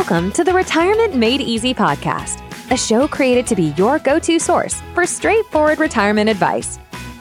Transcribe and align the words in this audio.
Welcome 0.00 0.32
to 0.32 0.44
the 0.44 0.54
Retirement 0.54 1.14
Made 1.14 1.42
Easy 1.42 1.74
podcast, 1.74 2.40
a 2.70 2.76
show 2.76 3.06
created 3.06 3.46
to 3.48 3.54
be 3.54 3.74
your 3.76 3.98
go 3.98 4.18
to 4.18 4.38
source 4.38 4.80
for 4.94 5.04
straightforward 5.04 5.78
retirement 5.78 6.30
advice. 6.30 6.78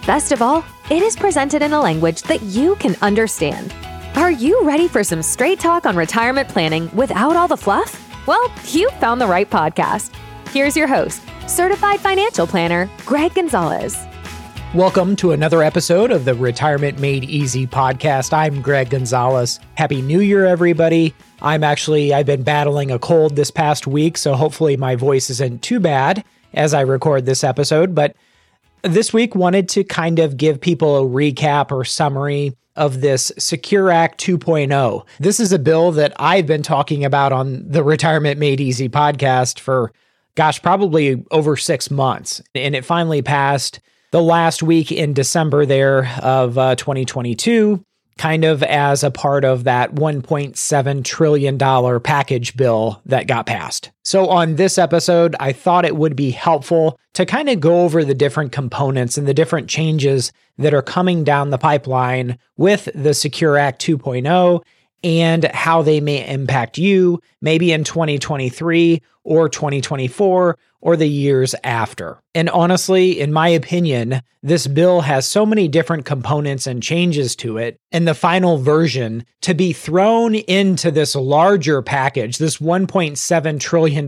Best 0.08 0.32
of 0.32 0.42
all, 0.42 0.64
it 0.90 1.04
is 1.04 1.18
presented 1.18 1.62
in 1.62 1.74
a 1.74 1.82
language 1.82 2.22
that 2.22 2.42
you 2.42 2.76
can 2.76 2.96
understand. 3.02 3.76
Are 4.16 4.32
you 4.32 4.64
ready 4.64 4.88
for 4.88 5.04
some 5.04 5.22
straight 5.22 5.60
talk 5.60 5.86
on 5.86 5.98
retirement 5.98 6.48
planning 6.48 6.90
without 6.96 7.36
all 7.36 7.50
the 7.50 7.58
fluff? 7.58 8.02
Well, 8.26 8.50
you 8.68 8.90
found 8.92 9.20
the 9.20 9.28
right 9.28 9.50
podcast. 9.50 10.16
Here's 10.52 10.78
your 10.78 10.88
host, 10.88 11.22
certified 11.50 12.00
financial 12.00 12.48
planner, 12.48 12.90
Greg 13.06 13.34
Gonzalez. 13.34 14.08
Welcome 14.76 15.16
to 15.16 15.32
another 15.32 15.64
episode 15.64 16.12
of 16.12 16.26
the 16.26 16.36
Retirement 16.36 17.00
Made 17.00 17.24
Easy 17.24 17.66
podcast. 17.66 18.32
I'm 18.34 18.62
Greg 18.62 18.92
Gonzalez. 18.92 19.60
Happy 19.74 20.00
New 20.00 20.20
Year, 20.20 20.46
everybody. 20.46 21.16
I'm 21.42 21.64
actually, 21.64 22.14
I've 22.14 22.28
been 22.28 22.44
battling 22.44 22.92
a 22.92 23.00
cold 23.00 23.36
this 23.36 23.50
past 23.50 23.88
week, 23.88 24.16
so 24.16 24.36
hopefully 24.36 24.78
my 24.78 24.96
voice 24.96 25.32
isn't 25.32 25.64
too 25.64 25.80
bad 25.80 26.24
as 26.54 26.76
I 26.76 26.82
record 26.82 27.26
this 27.26 27.44
episode. 27.44 27.96
But 27.96 28.16
this 28.84 29.12
week, 29.12 29.34
wanted 29.34 29.70
to 29.70 29.84
kind 29.84 30.20
of 30.20 30.38
give 30.38 30.62
people 30.62 30.98
a 30.98 31.02
recap 31.02 31.72
or 31.72 31.84
summary 31.84 32.56
of 32.76 33.02
this 33.02 33.32
Secure 33.40 33.90
Act 33.90 34.24
2.0. 34.24 35.04
This 35.20 35.40
is 35.40 35.52
a 35.52 35.58
bill 35.58 35.92
that 35.94 36.14
I've 36.20 36.46
been 36.46 36.62
talking 36.62 37.04
about 37.04 37.32
on 37.32 37.68
the 37.68 37.84
Retirement 37.84 38.40
Made 38.40 38.62
Easy 38.62 38.88
podcast 38.88 39.58
for, 39.58 39.92
gosh, 40.36 40.62
probably 40.62 41.26
over 41.32 41.58
six 41.58 41.90
months. 41.90 42.40
And 42.54 42.76
it 42.76 42.86
finally 42.86 43.24
passed 43.24 43.80
the 44.12 44.22
last 44.22 44.64
week 44.64 44.92
in 44.92 45.14
December 45.14 45.66
there 45.66 46.08
of 46.22 46.58
uh, 46.58 46.76
2022, 46.76 47.84
kind 48.18 48.44
of 48.44 48.64
as 48.64 49.04
a 49.04 49.12
part 49.12 49.46
of 49.46 49.64
that 49.64 49.96
$1.7 49.96 51.04
trillion 51.04 51.58
package 52.02 52.58
bill 52.58 53.02
that 53.06 53.28
got 53.28 53.46
passed. 53.46 53.92
So, 54.04 54.28
on 54.28 54.56
this 54.56 54.78
episode, 54.78 55.36
I 55.40 55.54
thought 55.54 55.86
it 55.86 55.96
would 55.96 56.16
be 56.16 56.32
helpful 56.32 57.00
to 57.14 57.26
kind 57.26 57.50
of 57.50 57.60
go 57.60 57.82
over 57.82 58.04
the 58.04 58.14
different 58.14 58.52
components 58.52 59.18
and 59.18 59.28
the 59.28 59.34
different 59.34 59.70
changes 59.70 60.32
that 60.58 60.74
are 60.74 60.82
coming 60.82 61.24
down 61.24 61.50
the 61.50 61.58
pipeline 61.58 62.38
with 62.58 62.90
the 62.94 63.14
Secure 63.14 63.58
Act 63.58 63.82
2.0 63.82 64.62
and 65.04 65.46
how 65.46 65.82
they 65.82 66.02
may 66.02 66.28
impact 66.28 66.78
you 66.78 67.22
maybe 67.42 67.72
in 67.72 67.84
2023 67.84 69.02
or 69.24 69.50
2024 69.50 70.58
or 70.82 70.96
the 70.96 71.08
years 71.08 71.56
after. 71.64 72.20
And 72.34 72.50
honestly, 72.50 73.20
in 73.20 73.34
my 73.34 73.50
opinion, 73.50 74.22
this 74.42 74.68
bill 74.68 75.02
has 75.02 75.28
so 75.28 75.46
many 75.46 75.68
different 75.68 76.06
components 76.06 76.68
and 76.68 76.82
changes 76.82 77.36
to 77.38 77.58
it, 77.58 77.80
and 77.92 78.08
the 78.08 78.14
final 78.14 78.58
version 78.58 79.26
to 79.42 79.54
be 79.54 79.74
thrown 79.74 80.36
into 80.36 80.92
this 80.92 81.16
larger 81.16 81.82
package, 81.82 82.38
this 82.38 82.58
$1.7 82.58 83.60
trillion 83.60 84.08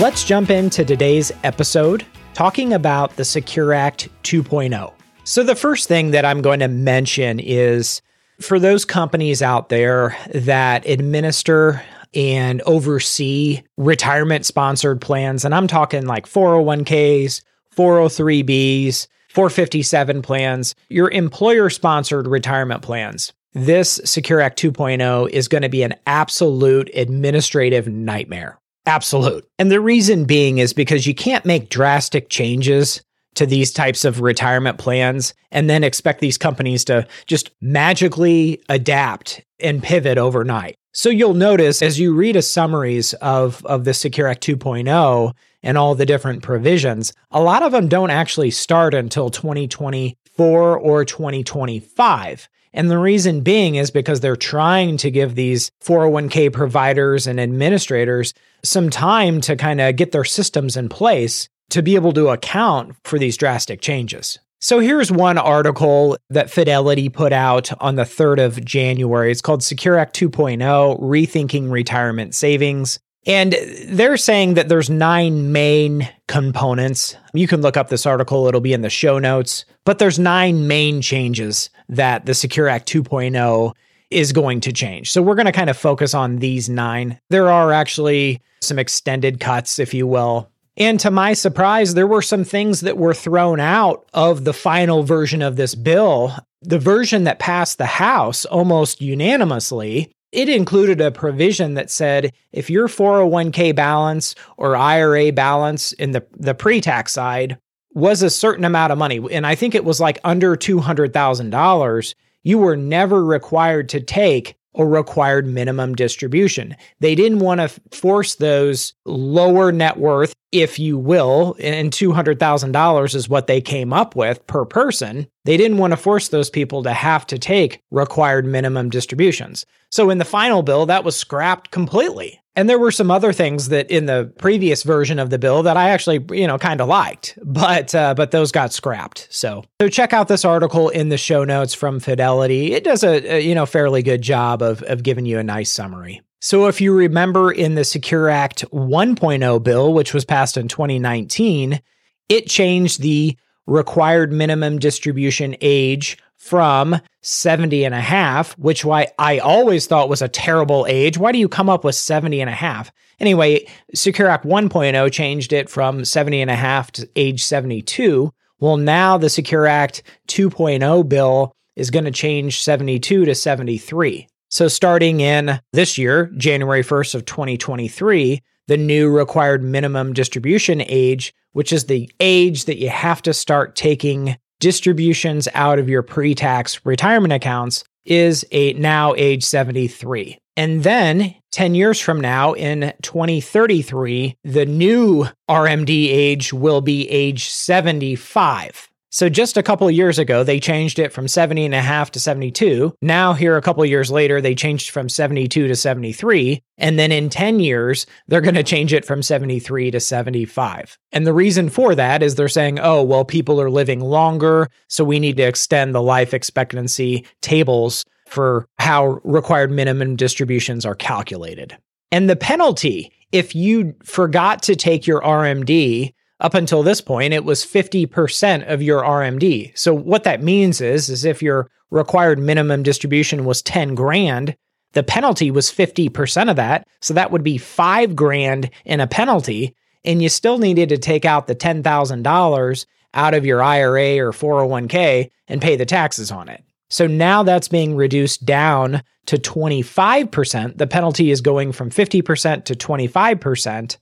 Let's 0.00 0.24
jump 0.24 0.50
into 0.50 0.84
today's 0.84 1.30
episode 1.44 2.04
talking 2.34 2.72
about 2.72 3.14
the 3.14 3.24
Secure 3.24 3.72
Act 3.72 4.08
2.0. 4.24 4.92
So, 5.22 5.42
the 5.42 5.54
first 5.54 5.88
thing 5.88 6.10
that 6.10 6.24
I'm 6.26 6.42
going 6.42 6.60
to 6.60 6.68
mention 6.68 7.40
is 7.40 8.02
for 8.40 8.58
those 8.58 8.84
companies 8.84 9.42
out 9.42 9.68
there 9.68 10.16
that 10.34 10.86
administer 10.88 11.82
and 12.14 12.62
oversee 12.62 13.62
retirement 13.76 14.46
sponsored 14.46 15.00
plans, 15.00 15.44
and 15.44 15.54
I'm 15.54 15.66
talking 15.66 16.06
like 16.06 16.26
401ks, 16.26 17.42
403bs, 17.76 19.08
457 19.30 20.22
plans, 20.22 20.74
your 20.88 21.10
employer 21.10 21.68
sponsored 21.68 22.28
retirement 22.28 22.82
plans. 22.82 23.32
This 23.52 24.00
Secure 24.04 24.40
Act 24.40 24.60
2.0 24.60 25.28
is 25.30 25.48
going 25.48 25.62
to 25.62 25.68
be 25.68 25.82
an 25.82 25.94
absolute 26.06 26.90
administrative 26.94 27.88
nightmare. 27.88 28.58
Absolute. 28.86 29.48
And 29.58 29.70
the 29.70 29.80
reason 29.80 30.24
being 30.24 30.58
is 30.58 30.72
because 30.72 31.06
you 31.06 31.14
can't 31.14 31.44
make 31.44 31.70
drastic 31.70 32.28
changes 32.28 33.02
to 33.34 33.46
these 33.46 33.72
types 33.72 34.04
of 34.04 34.20
retirement 34.20 34.78
plans 34.78 35.34
and 35.50 35.68
then 35.68 35.84
expect 35.84 36.20
these 36.20 36.38
companies 36.38 36.84
to 36.84 37.06
just 37.26 37.50
magically 37.60 38.62
adapt 38.68 39.42
and 39.60 39.82
pivot 39.82 40.18
overnight. 40.18 40.76
So 40.92 41.08
you'll 41.08 41.34
notice 41.34 41.82
as 41.82 41.98
you 41.98 42.14
read 42.14 42.36
a 42.36 42.42
summaries 42.42 43.14
of, 43.14 43.64
of 43.66 43.84
the 43.84 43.94
Secure 43.94 44.28
Act 44.28 44.46
2.0 44.46 45.32
and 45.62 45.78
all 45.78 45.94
the 45.94 46.06
different 46.06 46.42
provisions, 46.42 47.12
a 47.32 47.42
lot 47.42 47.62
of 47.62 47.72
them 47.72 47.88
don't 47.88 48.10
actually 48.10 48.52
start 48.52 48.94
until 48.94 49.28
2024 49.30 50.78
or 50.78 51.04
2025. 51.04 52.48
And 52.72 52.90
the 52.90 52.98
reason 52.98 53.40
being 53.40 53.76
is 53.76 53.90
because 53.90 54.20
they're 54.20 54.36
trying 54.36 54.96
to 54.98 55.10
give 55.10 55.34
these 55.34 55.70
401k 55.82 56.52
providers 56.52 57.26
and 57.26 57.40
administrators 57.40 58.34
some 58.64 58.90
time 58.90 59.40
to 59.42 59.56
kind 59.56 59.80
of 59.80 59.96
get 59.96 60.12
their 60.12 60.24
systems 60.24 60.76
in 60.76 60.88
place 60.88 61.48
to 61.74 61.82
be 61.82 61.96
able 61.96 62.12
to 62.12 62.28
account 62.28 62.94
for 63.02 63.18
these 63.18 63.36
drastic 63.36 63.80
changes. 63.80 64.38
So 64.60 64.78
here's 64.78 65.10
one 65.10 65.38
article 65.38 66.16
that 66.30 66.50
Fidelity 66.50 67.08
put 67.08 67.32
out 67.32 67.70
on 67.82 67.96
the 67.96 68.04
3rd 68.04 68.44
of 68.46 68.64
January. 68.64 69.32
It's 69.32 69.40
called 69.40 69.64
Secure 69.64 69.98
Act 69.98 70.16
2.0 70.16 71.00
Rethinking 71.00 71.72
Retirement 71.72 72.34
Savings. 72.36 73.00
And 73.26 73.56
they're 73.88 74.16
saying 74.16 74.54
that 74.54 74.68
there's 74.68 74.88
nine 74.88 75.50
main 75.50 76.08
components. 76.28 77.16
You 77.32 77.48
can 77.48 77.60
look 77.60 77.76
up 77.76 77.88
this 77.88 78.06
article, 78.06 78.46
it'll 78.46 78.60
be 78.60 78.72
in 78.72 78.82
the 78.82 78.88
show 78.88 79.18
notes. 79.18 79.64
But 79.84 79.98
there's 79.98 80.18
nine 80.18 80.68
main 80.68 81.02
changes 81.02 81.70
that 81.88 82.24
the 82.24 82.34
Secure 82.34 82.68
Act 82.68 82.88
2.0 82.88 83.72
is 84.10 84.32
going 84.32 84.60
to 84.60 84.72
change. 84.72 85.10
So 85.10 85.20
we're 85.20 85.34
going 85.34 85.46
to 85.46 85.52
kind 85.52 85.70
of 85.70 85.76
focus 85.76 86.14
on 86.14 86.38
these 86.38 86.68
nine. 86.68 87.18
There 87.30 87.50
are 87.50 87.72
actually 87.72 88.40
some 88.62 88.78
extended 88.78 89.40
cuts, 89.40 89.80
if 89.80 89.92
you 89.92 90.06
will. 90.06 90.48
And 90.76 90.98
to 91.00 91.10
my 91.10 91.34
surprise, 91.34 91.94
there 91.94 92.06
were 92.06 92.22
some 92.22 92.44
things 92.44 92.80
that 92.80 92.96
were 92.98 93.14
thrown 93.14 93.60
out 93.60 94.08
of 94.12 94.44
the 94.44 94.52
final 94.52 95.02
version 95.02 95.40
of 95.40 95.56
this 95.56 95.74
bill. 95.74 96.34
The 96.62 96.78
version 96.78 97.24
that 97.24 97.38
passed 97.38 97.78
the 97.78 97.86
House 97.86 98.44
almost 98.44 99.00
unanimously 99.00 100.10
it 100.34 100.48
included 100.48 101.00
a 101.00 101.12
provision 101.12 101.74
that 101.74 101.90
said 101.90 102.32
if 102.52 102.68
your 102.68 102.88
401k 102.88 103.74
balance 103.74 104.34
or 104.56 104.76
IRA 104.76 105.30
balance 105.30 105.92
in 105.92 106.10
the, 106.10 106.26
the 106.36 106.54
pre 106.54 106.80
tax 106.80 107.12
side 107.12 107.56
was 107.92 108.20
a 108.20 108.30
certain 108.30 108.64
amount 108.64 108.90
of 108.90 108.98
money, 108.98 109.24
and 109.30 109.46
I 109.46 109.54
think 109.54 109.76
it 109.76 109.84
was 109.84 110.00
like 110.00 110.18
under 110.24 110.56
$200,000, 110.56 112.14
you 112.42 112.58
were 112.58 112.76
never 112.76 113.24
required 113.24 113.88
to 113.90 114.00
take 114.00 114.56
a 114.76 114.84
required 114.84 115.46
minimum 115.46 115.94
distribution. 115.94 116.76
They 117.00 117.14
didn't 117.14 117.38
want 117.38 117.60
to 117.60 117.68
force 117.96 118.36
those 118.36 118.94
lower 119.04 119.72
net 119.72 119.98
worth, 119.98 120.34
if 120.52 120.78
you 120.78 120.98
will, 120.98 121.56
and 121.60 121.90
$200,000 121.90 123.14
is 123.14 123.28
what 123.28 123.46
they 123.46 123.60
came 123.60 123.92
up 123.92 124.16
with 124.16 124.46
per 124.46 124.64
person. 124.64 125.26
They 125.44 125.56
didn't 125.56 125.78
want 125.78 125.92
to 125.92 125.96
force 125.96 126.28
those 126.28 126.50
people 126.50 126.82
to 126.84 126.92
have 126.92 127.26
to 127.26 127.38
take 127.38 127.80
required 127.90 128.46
minimum 128.46 128.90
distributions. 128.90 129.64
So 129.90 130.10
in 130.10 130.18
the 130.18 130.24
final 130.24 130.62
bill, 130.62 130.86
that 130.86 131.04
was 131.04 131.16
scrapped 131.16 131.70
completely. 131.70 132.40
And 132.56 132.70
there 132.70 132.78
were 132.78 132.92
some 132.92 133.10
other 133.10 133.32
things 133.32 133.68
that 133.70 133.90
in 133.90 134.06
the 134.06 134.32
previous 134.38 134.84
version 134.84 135.18
of 135.18 135.30
the 135.30 135.38
bill 135.38 135.64
that 135.64 135.76
I 135.76 135.90
actually, 135.90 136.24
you 136.38 136.46
know, 136.46 136.56
kind 136.56 136.80
of 136.80 136.88
liked, 136.88 137.36
but 137.42 137.94
uh, 137.94 138.14
but 138.14 138.30
those 138.30 138.52
got 138.52 138.72
scrapped. 138.72 139.26
So 139.30 139.64
so 139.80 139.88
check 139.88 140.12
out 140.12 140.28
this 140.28 140.44
article 140.44 140.88
in 140.88 141.08
the 141.08 141.18
show 141.18 141.44
notes 141.44 141.74
from 141.74 141.98
Fidelity. 141.98 142.72
It 142.72 142.84
does 142.84 143.02
a, 143.02 143.36
a 143.36 143.40
you 143.40 143.54
know 143.54 143.66
fairly 143.66 144.02
good 144.02 144.22
job 144.22 144.62
of 144.62 144.82
of 144.84 145.02
giving 145.02 145.26
you 145.26 145.38
a 145.38 145.42
nice 145.42 145.70
summary. 145.70 146.22
So 146.40 146.66
if 146.66 146.80
you 146.80 146.92
remember 146.94 147.50
in 147.50 147.74
the 147.74 147.84
Secure 147.84 148.28
Act 148.28 148.70
1.0 148.70 149.62
bill, 149.62 149.94
which 149.94 150.12
was 150.12 150.26
passed 150.26 150.58
in 150.58 150.68
2019, 150.68 151.80
it 152.28 152.46
changed 152.46 153.00
the 153.00 153.36
required 153.66 154.30
minimum 154.30 154.78
distribution 154.78 155.56
age 155.62 156.18
from 156.44 157.00
70 157.22 157.84
and 157.84 157.94
a 157.94 158.00
half, 158.00 158.52
which 158.58 158.84
why 158.84 159.06
I 159.18 159.38
always 159.38 159.86
thought 159.86 160.10
was 160.10 160.20
a 160.20 160.28
terrible 160.28 160.84
age. 160.86 161.16
Why 161.16 161.32
do 161.32 161.38
you 161.38 161.48
come 161.48 161.70
up 161.70 161.84
with 161.84 161.94
70 161.94 162.38
and 162.42 162.50
a 162.50 162.54
half? 162.54 162.92
Anyway, 163.18 163.66
Secure 163.94 164.28
Act 164.28 164.44
1.0 164.44 165.10
changed 165.10 165.54
it 165.54 165.70
from 165.70 166.04
70 166.04 166.42
and 166.42 166.50
a 166.50 166.54
half 166.54 166.92
to 166.92 167.08
age 167.16 167.42
72. 167.42 168.30
Well, 168.60 168.76
now 168.76 169.16
the 169.16 169.30
Secure 169.30 169.66
Act 169.66 170.02
2.0 170.28 171.08
bill 171.08 171.52
is 171.76 171.90
going 171.90 172.04
to 172.04 172.10
change 172.10 172.62
72 172.62 173.24
to 173.24 173.34
73. 173.34 174.28
So 174.50 174.68
starting 174.68 175.20
in 175.20 175.58
this 175.72 175.96
year, 175.96 176.30
January 176.36 176.82
1st 176.82 177.14
of 177.14 177.24
2023, 177.24 178.42
the 178.68 178.76
new 178.76 179.08
required 179.08 179.64
minimum 179.64 180.12
distribution 180.12 180.82
age, 180.82 181.32
which 181.52 181.72
is 181.72 181.86
the 181.86 182.10
age 182.20 182.66
that 182.66 182.78
you 182.78 182.90
have 182.90 183.22
to 183.22 183.32
start 183.32 183.76
taking 183.76 184.36
distributions 184.60 185.48
out 185.54 185.78
of 185.78 185.88
your 185.88 186.02
pre 186.02 186.34
tax 186.34 186.84
retirement 186.84 187.32
accounts 187.32 187.84
is 188.04 188.44
a 188.52 188.72
now 188.74 189.14
age 189.16 189.44
73. 189.44 190.38
And 190.56 190.84
then 190.84 191.34
10 191.52 191.74
years 191.74 191.98
from 191.98 192.20
now 192.20 192.52
in 192.52 192.92
2033, 193.02 194.36
the 194.44 194.66
new 194.66 195.26
RMD 195.50 196.08
age 196.08 196.52
will 196.52 196.80
be 196.80 197.08
age 197.10 197.48
75. 197.48 198.88
So 199.14 199.28
just 199.28 199.56
a 199.56 199.62
couple 199.62 199.86
of 199.86 199.94
years 199.94 200.18
ago, 200.18 200.42
they 200.42 200.58
changed 200.58 200.98
it 200.98 201.12
from 201.12 201.28
70 201.28 201.66
and 201.66 201.74
a 201.74 201.80
half 201.80 202.10
to 202.10 202.18
72. 202.18 202.96
Now, 203.00 203.32
here 203.32 203.56
a 203.56 203.62
couple 203.62 203.84
of 203.84 203.88
years 203.88 204.10
later, 204.10 204.40
they 204.40 204.56
changed 204.56 204.90
from 204.90 205.08
72 205.08 205.68
to 205.68 205.76
73. 205.76 206.60
And 206.78 206.98
then 206.98 207.12
in 207.12 207.30
10 207.30 207.60
years, 207.60 208.06
they're 208.26 208.40
going 208.40 208.56
to 208.56 208.64
change 208.64 208.92
it 208.92 209.04
from 209.04 209.22
73 209.22 209.92
to 209.92 210.00
75. 210.00 210.98
And 211.12 211.24
the 211.24 211.32
reason 211.32 211.68
for 211.68 211.94
that 211.94 212.24
is 212.24 212.34
they're 212.34 212.48
saying, 212.48 212.80
oh, 212.80 213.04
well, 213.04 213.24
people 213.24 213.60
are 213.60 213.70
living 213.70 214.00
longer. 214.00 214.68
So 214.88 215.04
we 215.04 215.20
need 215.20 215.36
to 215.36 215.44
extend 215.44 215.94
the 215.94 216.02
life 216.02 216.34
expectancy 216.34 217.24
tables 217.40 218.04
for 218.26 218.66
how 218.80 219.20
required 219.22 219.70
minimum 219.70 220.16
distributions 220.16 220.84
are 220.84 220.96
calculated. 220.96 221.78
And 222.10 222.28
the 222.28 222.34
penalty, 222.34 223.12
if 223.30 223.54
you 223.54 223.94
forgot 224.02 224.60
to 224.64 224.74
take 224.74 225.06
your 225.06 225.20
RMD, 225.20 226.12
up 226.44 226.52
until 226.52 226.82
this 226.82 227.00
point, 227.00 227.32
it 227.32 227.42
was 227.42 227.64
50% 227.64 228.70
of 228.70 228.82
your 228.82 229.02
RMD. 229.02 229.76
So 229.78 229.94
what 229.94 230.24
that 230.24 230.42
means 230.42 230.82
is, 230.82 231.08
is 231.08 231.24
if 231.24 231.42
your 231.42 231.70
required 231.90 232.38
minimum 232.38 232.82
distribution 232.82 233.46
was 233.46 233.62
10 233.62 233.94
grand, 233.94 234.54
the 234.92 235.02
penalty 235.02 235.50
was 235.50 235.70
50% 235.70 236.50
of 236.50 236.56
that. 236.56 236.86
So 237.00 237.14
that 237.14 237.30
would 237.30 237.42
be 237.42 237.56
five 237.56 238.14
grand 238.14 238.68
in 238.84 239.00
a 239.00 239.06
penalty. 239.06 239.74
And 240.04 240.22
you 240.22 240.28
still 240.28 240.58
needed 240.58 240.90
to 240.90 240.98
take 240.98 241.24
out 241.24 241.46
the 241.46 241.54
$10,000 241.54 242.86
out 243.14 243.32
of 243.32 243.46
your 243.46 243.62
IRA 243.62 244.18
or 244.18 244.32
401k 244.32 245.30
and 245.48 245.62
pay 245.62 245.76
the 245.76 245.86
taxes 245.86 246.30
on 246.30 246.50
it. 246.50 246.62
So 246.90 247.06
now 247.06 247.42
that's 247.42 247.68
being 247.68 247.96
reduced 247.96 248.44
down 248.44 249.02
to 249.26 249.38
25%. 249.38 250.76
The 250.76 250.86
penalty 250.86 251.30
is 251.30 251.40
going 251.40 251.72
from 251.72 251.88
50% 251.88 252.64
to 252.66 252.74
25%. 252.74 253.96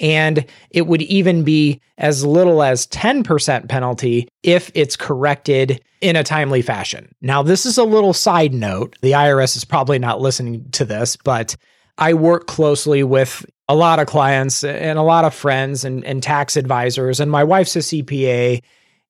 And 0.00 0.44
it 0.70 0.86
would 0.86 1.02
even 1.02 1.44
be 1.44 1.80
as 1.98 2.24
little 2.24 2.62
as 2.62 2.86
10% 2.88 3.68
penalty 3.68 4.28
if 4.42 4.70
it's 4.74 4.96
corrected 4.96 5.82
in 6.00 6.16
a 6.16 6.24
timely 6.24 6.62
fashion. 6.62 7.14
Now, 7.20 7.42
this 7.42 7.64
is 7.64 7.78
a 7.78 7.84
little 7.84 8.12
side 8.12 8.52
note. 8.52 8.96
The 9.00 9.12
IRS 9.12 9.56
is 9.56 9.64
probably 9.64 9.98
not 9.98 10.20
listening 10.20 10.68
to 10.72 10.84
this, 10.84 11.16
but 11.16 11.56
I 11.98 12.14
work 12.14 12.46
closely 12.46 13.02
with 13.04 13.46
a 13.68 13.74
lot 13.74 13.98
of 13.98 14.06
clients 14.06 14.64
and 14.64 14.98
a 14.98 15.02
lot 15.02 15.24
of 15.24 15.34
friends 15.34 15.84
and, 15.84 16.04
and 16.04 16.22
tax 16.22 16.56
advisors, 16.56 17.20
and 17.20 17.30
my 17.30 17.44
wife's 17.44 17.76
a 17.76 17.80
CPA. 17.80 18.62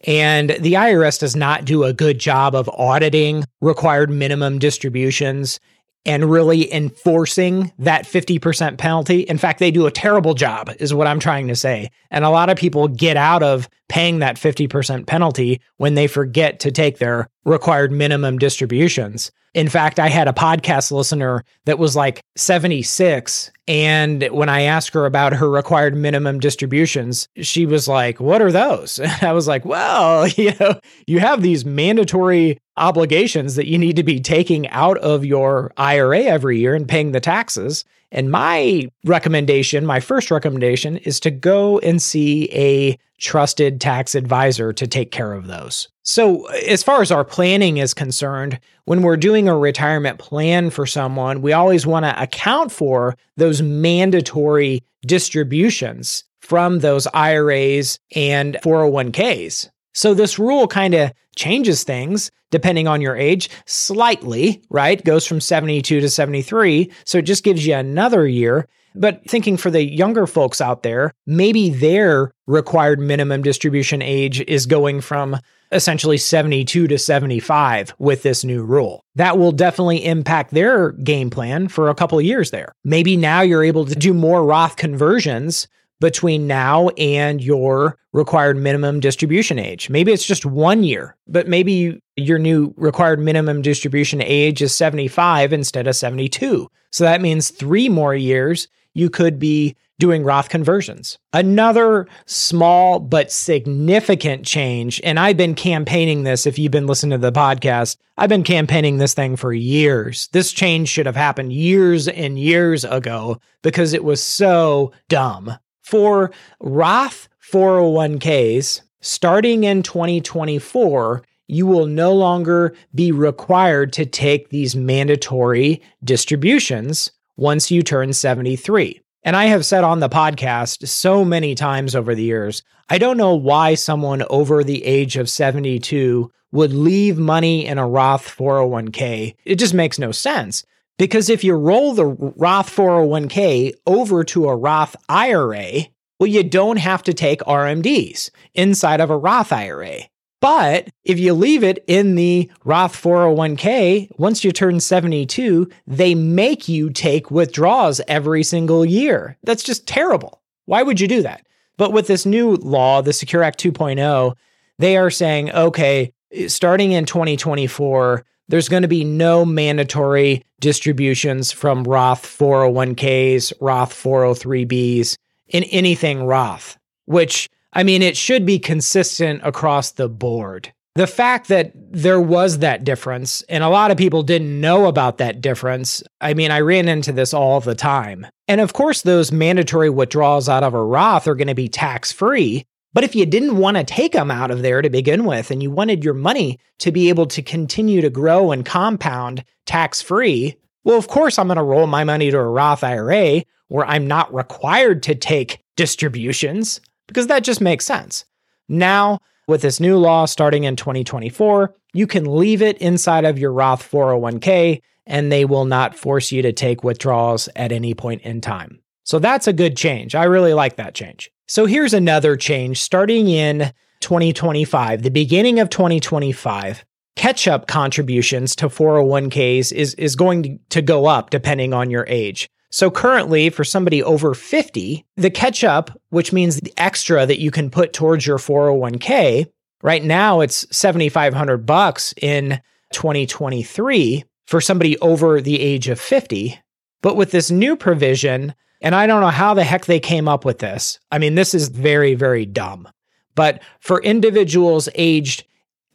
And 0.07 0.51
the 0.51 0.75
IRS 0.75 1.19
does 1.19 1.35
not 1.35 1.65
do 1.65 1.85
a 1.85 1.95
good 1.95 2.19
job 2.19 2.55
of 2.55 2.69
auditing 2.69 3.45
required 3.63 4.11
minimum 4.11 4.59
distributions 4.59 5.59
and 6.07 6.31
really 6.31 6.73
enforcing 6.73 7.73
that 7.79 8.05
50% 8.05 8.79
penalty. 8.79 9.21
In 9.21 9.39
fact, 9.39 9.59
they 9.59 9.71
do 9.71 9.87
a 9.87 9.91
terrible 9.91 10.35
job, 10.35 10.71
is 10.79 10.93
what 10.93 11.07
I'm 11.07 11.21
trying 11.21 11.49
to 11.49 11.57
say. 11.57 11.91
And 12.11 12.25
a 12.25 12.31
lot 12.31 12.51
of 12.51 12.59
people 12.59 12.89
get 12.89 13.17
out 13.17 13.43
of 13.43 13.69
paying 13.95 14.19
that 14.19 14.35
50% 14.35 15.07
penalty 15.07 15.61
when 15.77 15.95
they 15.95 16.09
forget 16.09 16.59
to 16.59 16.73
take 16.73 16.99
their 16.99 17.29
required 17.45 17.93
minimum 17.93 18.39
distributions. 18.39 19.31
In 19.55 19.69
fact, 19.69 20.01
I 20.01 20.09
had 20.09 20.27
a 20.27 20.33
podcast 20.33 20.91
listener 20.91 21.45
that 21.67 21.79
was 21.79 21.95
like 21.95 22.21
76. 22.37 23.53
And 23.69 24.25
when 24.33 24.49
I 24.49 24.63
asked 24.63 24.95
her 24.95 25.07
about 25.07 25.35
her 25.35 25.49
required 25.49 25.95
minimum 25.97 26.41
distributions, 26.41 27.29
she 27.37 27.67
was 27.67 27.87
like, 27.87 28.19
What 28.19 28.43
are 28.43 28.51
those? 28.51 28.99
And 28.99 29.23
I 29.23 29.33
was 29.33 29.47
like, 29.47 29.65
Well, 29.65 30.27
you 30.37 30.53
know, 30.59 30.81
you 31.07 31.21
have 31.21 31.41
these 31.41 31.65
mandatory 31.65 32.59
obligations 32.77 33.55
that 33.55 33.69
you 33.69 33.79
need 33.79 33.95
to 33.95 34.03
be 34.03 34.19
taking 34.19 34.69
out 34.71 34.99
of 34.99 35.25
your 35.25 35.73
IRA 35.77 36.23
every 36.23 36.59
year 36.59 36.75
and 36.75 36.89
paying 36.89 37.13
the 37.13 37.21
taxes. 37.21 37.85
And 38.15 38.31
my 38.31 38.89
recommendation, 39.05 39.85
my 39.85 39.99
first 39.99 40.31
recommendation, 40.31 40.99
is 40.99 41.19
to 41.21 41.33
go 41.33 41.81
and 41.81 42.01
see 42.01 42.49
a 42.53 42.97
trusted 43.19 43.81
tax 43.81 44.15
advisor 44.15 44.73
to 44.73 44.87
take 44.87 45.11
care 45.11 45.33
of 45.33 45.49
those. 45.49 45.89
So, 46.05 46.47
uh, 46.47 46.53
as 46.69 46.85
far 46.85 47.03
as 47.03 47.11
our 47.11 47.25
planning 47.25 47.79
is 47.79 47.93
concerned, 47.93 48.61
when 48.85 49.03
we're 49.03 49.17
doing 49.17 49.49
a 49.49 49.59
retirement 49.59 50.21
plan 50.21 50.71
for 50.71 50.87
someone, 50.87 51.43
we 51.43 51.53
always 51.53 51.87
want 51.87 52.05
to 52.05 52.23
account 52.23 52.71
for 52.71 53.17
those 53.37 53.61
mandatory 53.61 54.85
distributions 55.05 56.25
from 56.41 56.81
those 56.81 57.09
IRAs 57.15 57.99
and 58.15 58.57
401ks. 58.63 59.71
So, 59.95 60.13
this 60.13 60.39
rule 60.39 60.67
kind 60.67 60.95
of 60.95 61.13
changes 61.37 61.85
things 61.85 62.31
depending 62.51 62.87
on 62.87 63.01
your 63.01 63.17
age 63.17 63.49
slightly, 63.65 64.63
right? 64.71 65.03
Goes 65.05 65.27
from 65.27 65.41
72 65.41 66.01
to 66.01 66.09
73. 66.09 66.91
So, 67.05 67.19
it 67.19 67.23
just 67.23 67.45
gives 67.45 67.67
you 67.67 67.75
another 67.75 68.27
year. 68.27 68.69
But 68.97 69.29
thinking 69.29 69.57
for 69.57 69.71
the 69.71 69.83
younger 69.83 70.27
folks 70.27 70.61
out 70.61 70.85
there, 70.85 71.13
maybe 71.27 71.71
their 71.71 72.33
required 72.47 73.01
minimum 73.01 73.43
distribution 73.43 74.01
age 74.03 74.41
is 74.43 74.67
going 74.67 75.01
from 75.01 75.37
essentially 75.73 76.17
72 76.17 76.87
to 76.87 76.99
75 76.99 77.95
with 77.99 78.23
this 78.23 78.45
new 78.45 78.63
rule. 78.63 79.05
That 79.17 79.37
will 79.37 79.51
definitely 79.51 80.05
impact 80.05 80.53
their 80.53 80.93
game 80.93 81.31
plan 81.31 81.67
for 81.69 81.89
a 81.89 81.95
couple 81.95 82.19
of 82.19 82.25
years 82.25 82.53
there. 82.53 82.73
Maybe 82.85 83.17
now 83.17 83.41
you're 83.41 83.65
able 83.65 83.85
to 83.87 83.95
do 83.97 84.15
more 84.15 84.45
Roth 84.45 84.77
conversions 84.77 85.67
between 86.01 86.47
now 86.47 86.89
and 86.91 87.43
your 87.43 87.97
required 88.13 88.57
minimum 88.57 89.01
distribution 89.01 89.59
age. 89.59 89.91
Maybe 89.91 90.13
it's 90.13 90.27
just 90.27 90.47
one 90.47 90.85
year, 90.85 91.17
but 91.27 91.49
maybe 91.49 92.01
your 92.17 92.39
new 92.39 92.73
required 92.77 93.21
minimum 93.21 93.63
distribution 93.63 94.23
age 94.23 94.63
is 94.63 94.75
75 94.75 95.53
instead 95.53 95.87
of 95.87 95.97
72. 95.97 96.69
So 96.91 97.05
that 97.05 97.21
means 97.21 97.51
three 97.51 97.89
more 97.89 98.15
years 98.15 98.69
you 98.95 99.11
could 99.11 99.39
be 99.39 99.77
doing 99.99 100.25
Roth 100.25 100.49
conversions. 100.49 101.19
Another 101.33 102.07
small 102.27 102.99
but 102.99 103.31
significant 103.31 104.45
change, 104.45 105.01
and 105.05 105.19
I've 105.19 105.37
been 105.37 105.55
campaigning 105.55 106.25
this 106.25 106.47
if 106.47 106.59
you've 106.59 106.73
been 106.73 106.87
listening 106.87 107.19
to 107.19 107.31
the 107.31 107.33
podcast, 107.33 107.97
I've 108.17 108.29
been 108.29 108.45
campaigning 108.45 108.99
this 108.99 109.15
thing 109.15 109.37
for 109.37 109.53
years. 109.53 110.29
This 110.33 110.53
change 110.53 110.89
should 110.89 111.07
have 111.07 111.17
happened 111.17 111.53
years 111.53 112.09
and 112.09 112.39
years 112.39 112.85
ago 112.85 113.41
because 113.63 113.93
it 113.93 114.05
was 114.05 114.23
so 114.23 114.93
dumb. 115.09 115.57
For 115.85 116.31
Roth 116.61 117.29
401ks, 117.53 118.81
starting 119.03 119.65
in 119.65 119.83
2024, 119.83 121.23
you 121.47 121.67
will 121.67 121.87
no 121.87 122.15
longer 122.15 122.75
be 122.95 123.13
required 123.13 123.93
to 123.93 124.07
take 124.07 124.49
these 124.49 124.75
mandatory 124.75 125.83
distributions 126.03 127.13
once 127.37 127.71
you 127.71 127.83
turn 127.83 128.15
73. 128.15 128.99
And 129.25 129.37
I 129.37 129.45
have 129.45 129.67
said 129.67 129.85
on 129.85 130.01
the 130.01 130.09
podcast 130.09 130.89
so 130.89 131.23
many 131.23 131.55
times 131.55 131.95
over 131.95 132.15
the 132.15 132.23
years, 132.23 132.63
I 132.89 132.97
don't 132.97 133.19
know 133.19 133.35
why 133.35 133.75
someone 133.75 134.25
over 134.31 134.65
the 134.65 134.83
age 134.87 135.19
of 135.19 135.29
72 135.29 136.31
would 136.53 136.73
leave 136.73 137.19
money 137.19 137.67
in 137.67 137.77
a 137.77 137.87
Roth 137.87 138.27
401k. 138.35 139.35
It 139.45 139.57
just 139.57 139.75
makes 139.75 139.99
no 139.99 140.13
sense. 140.13 140.65
Because 140.99 141.29
if 141.29 141.43
you 141.43 141.55
roll 141.55 141.95
the 141.95 142.07
Roth 142.07 142.75
401k 142.75 143.73
over 143.87 144.23
to 144.25 144.49
a 144.49 144.57
Roth 144.57 144.95
IRA, 145.09 145.87
well, 146.21 146.29
you 146.29 146.45
don't 146.45 146.77
have 146.77 147.03
to 147.05 147.13
take 147.13 147.41
RMDs 147.41 148.31
inside 148.55 149.01
of 149.01 149.11
a 149.11 149.19
Roth 149.19 149.53
IRA. 149.53 150.03
But 150.41 150.89
if 151.05 151.19
you 151.19 151.33
leave 151.33 151.65
it 151.65 151.83
in 151.87 152.17
the 152.17 152.51
Roth 152.65 153.01
401k, 153.01 154.11
once 154.19 154.45
you 154.45 154.53
turn 154.53 154.79
72, 154.79 155.69
they 155.87 156.15
make 156.15 156.69
you 156.69 156.91
take 156.91 157.31
withdrawals 157.31 158.01
every 158.07 158.43
single 158.43 158.85
year. 158.85 159.39
That's 159.43 159.63
just 159.63 159.87
terrible. 159.87 160.43
Why 160.67 160.83
would 160.83 161.01
you 161.01 161.09
do 161.09 161.23
that? 161.23 161.47
But 161.77 161.93
with 161.93 162.07
this 162.07 162.27
new 162.27 162.57
law, 162.57 163.01
the 163.01 163.13
Secure 163.13 163.43
Act 163.43 163.59
2.0, 163.63 164.35
they 164.79 164.97
are 164.97 165.11
saying, 165.11 165.51
okay, 165.51 166.13
starting 166.47 166.93
in 166.93 167.07
2024, 167.07 168.25
there's 168.49 168.69
going 168.69 168.83
to 168.83 168.89
be 168.89 169.05
no 169.05 169.45
mandatory 169.45 170.43
distributions 170.61 171.53
from 171.53 171.85
Roth 171.85 172.25
401ks, 172.27 173.53
Roth 173.61 173.93
403bs 173.93 175.17
in 175.49 175.65
anything 175.65 176.25
Roth, 176.25 176.77
which 177.07 177.49
I 177.75 177.83
mean, 177.83 178.03
it 178.03 178.17
should 178.17 178.47
be 178.47 178.59
consistent 178.59 179.41
across 179.43 179.93
the 179.93 180.09
board. 180.09 180.73
The 180.95 181.09
fact 181.09 181.49
that 181.49 181.73
there 181.75 182.21
was 182.21 182.59
that 182.59 182.85
difference, 182.85 183.43
and 183.49 183.65
a 183.65 183.69
lot 183.69 183.91
of 183.91 183.97
people 183.97 184.23
didn't 184.23 184.61
know 184.61 184.87
about 184.87 185.19
that 185.19 185.41
difference, 185.41 186.05
I 186.21 186.35
mean, 186.35 186.53
I 186.53 186.61
ran 186.61 186.87
into 186.87 187.11
this 187.11 187.35
all 187.35 187.61
the 187.61 187.75
time. 187.75 188.29
And 188.47 188.61
of 188.61 188.75
course, 188.75 189.03
those 189.03 189.33
mandatory 189.33 189.91
withdrawals 189.91 190.49
out 190.49 190.63
of 190.63 190.73
a 190.73 190.83
Roth 190.83 191.27
are 191.27 191.35
going 191.35 191.49
to 191.49 191.55
be 191.55 191.69
tax 191.69 192.13
free. 192.13 192.65
But 192.95 193.05
if 193.05 193.15
you 193.15 193.27
didn't 193.27 193.59
want 193.59 193.77
to 193.77 193.85
take 193.85 194.13
them 194.13 194.31
out 194.31 194.53
of 194.53 194.63
there 194.63 194.81
to 194.81 194.89
begin 194.89 195.25
with, 195.25 195.51
and 195.51 195.63
you 195.63 195.71
wanted 195.71 196.05
your 196.05 196.15
money 196.15 196.59
to 196.79 196.93
be 196.93 197.09
able 197.09 197.27
to 197.27 197.43
continue 197.43 198.01
to 198.01 198.09
grow 198.09 198.53
and 198.53 198.65
compound 198.65 199.45
tax 199.67 200.01
free, 200.01 200.57
well, 200.85 200.97
of 200.97 201.09
course, 201.09 201.39
I'm 201.39 201.49
going 201.49 201.57
to 201.57 201.63
roll 201.63 201.87
my 201.87 202.05
money 202.05 202.31
to 202.31 202.39
a 202.39 202.45
Roth 202.45 202.85
IRA 202.85 203.43
where 203.69 203.85
I'm 203.87 204.07
not 204.07 204.33
required 204.33 205.03
to 205.05 205.15
take 205.15 205.61
distributions 205.77 206.81
because 207.09 207.27
that 207.27 207.43
just 207.43 207.61
makes 207.61 207.85
sense. 207.85 208.25
Now, 208.69 209.19
with 209.49 209.63
this 209.63 209.81
new 209.81 209.99
law 209.99 210.27
starting 210.27 210.65
in 210.65 210.77
2024, 210.77 211.75
you 211.93 212.07
can 212.07 212.37
leave 212.37 212.63
it 212.63 212.79
inside 212.79 213.25
of 213.25 213.39
your 213.39 213.53
Roth 213.53 213.91
401k 213.91 214.81
and 215.07 215.31
they 215.31 215.45
will 215.45 215.65
not 215.65 215.97
force 215.97 216.33
you 216.33 216.43
to 216.43 216.53
take 216.53 216.85
withdrawals 216.85 217.49
at 217.57 217.73
any 217.73 217.93
point 217.93 218.23
in 218.23 218.41
time. 218.41 218.81
So 219.03 219.19
that's 219.19 219.47
a 219.47 219.53
good 219.53 219.77
change. 219.77 220.15
I 220.15 220.25
really 220.25 220.55
like 220.55 220.77
that 220.77 220.95
change. 220.95 221.31
So 221.47 221.67
here's 221.67 221.93
another 221.93 222.37
change 222.37 222.81
starting 222.81 223.29
in 223.29 223.73
2025, 224.01 225.03
the 225.03 225.11
beginning 225.11 225.61
of 225.61 225.69
2025. 225.69 226.85
Catch 227.17 227.47
up 227.47 227.67
contributions 227.67 228.57
to 228.57 228.69
401ks 228.69 229.71
is, 229.71 229.95
is 229.95 230.17
going 230.17 230.59
to, 230.71 230.83
go 230.83 231.07
up 231.07 231.31
depending 231.31 231.75
on 231.75 231.91
your 231.91 232.07
age. 232.09 232.49
So 232.71 232.91
currently, 232.91 233.51
for 233.51 233.63
somebody 233.63 234.03
over 234.03 234.35
50, 234.35 235.05
the 235.17 235.31
catch 235.31 235.63
up, 235.63 235.91
which 236.09 236.33
means 236.33 236.57
the 236.57 236.73
extra 236.77 237.25
that 237.27 237.41
you 237.41 237.51
can 237.51 237.71
put 237.71 237.93
towards 237.93 238.27
your 238.27 238.39
401k, 238.39 239.47
right 239.83 240.03
now 240.03 240.41
it's 240.41 240.67
7500 240.77 241.67
bucks 241.67 242.15
in 242.21 242.61
2023 242.93 244.25
for 244.47 244.61
somebody 244.61 244.99
over 244.99 245.41
the 245.41 245.61
age 245.61 245.89
of 245.89 246.01
50. 246.01 246.59
But 247.03 247.17
with 247.17 247.31
this 247.31 247.51
new 247.51 247.77
provision, 247.77 248.55
and 248.85 248.95
I 248.95 249.07
don't 249.07 249.23
know 249.23 249.29
how 249.29 249.55
the 249.55 249.65
heck 249.65 249.87
they 249.87 249.99
came 249.99 250.29
up 250.29 250.45
with 250.45 250.59
this. 250.59 251.01
I 251.11 251.19
mean, 251.19 251.35
this 251.35 251.55
is 251.55 251.69
very, 251.69 252.15
very 252.15 252.45
dumb. 252.45 252.87
But 253.35 253.63
for 253.81 254.03
individuals 254.03 254.91
aged 254.95 255.45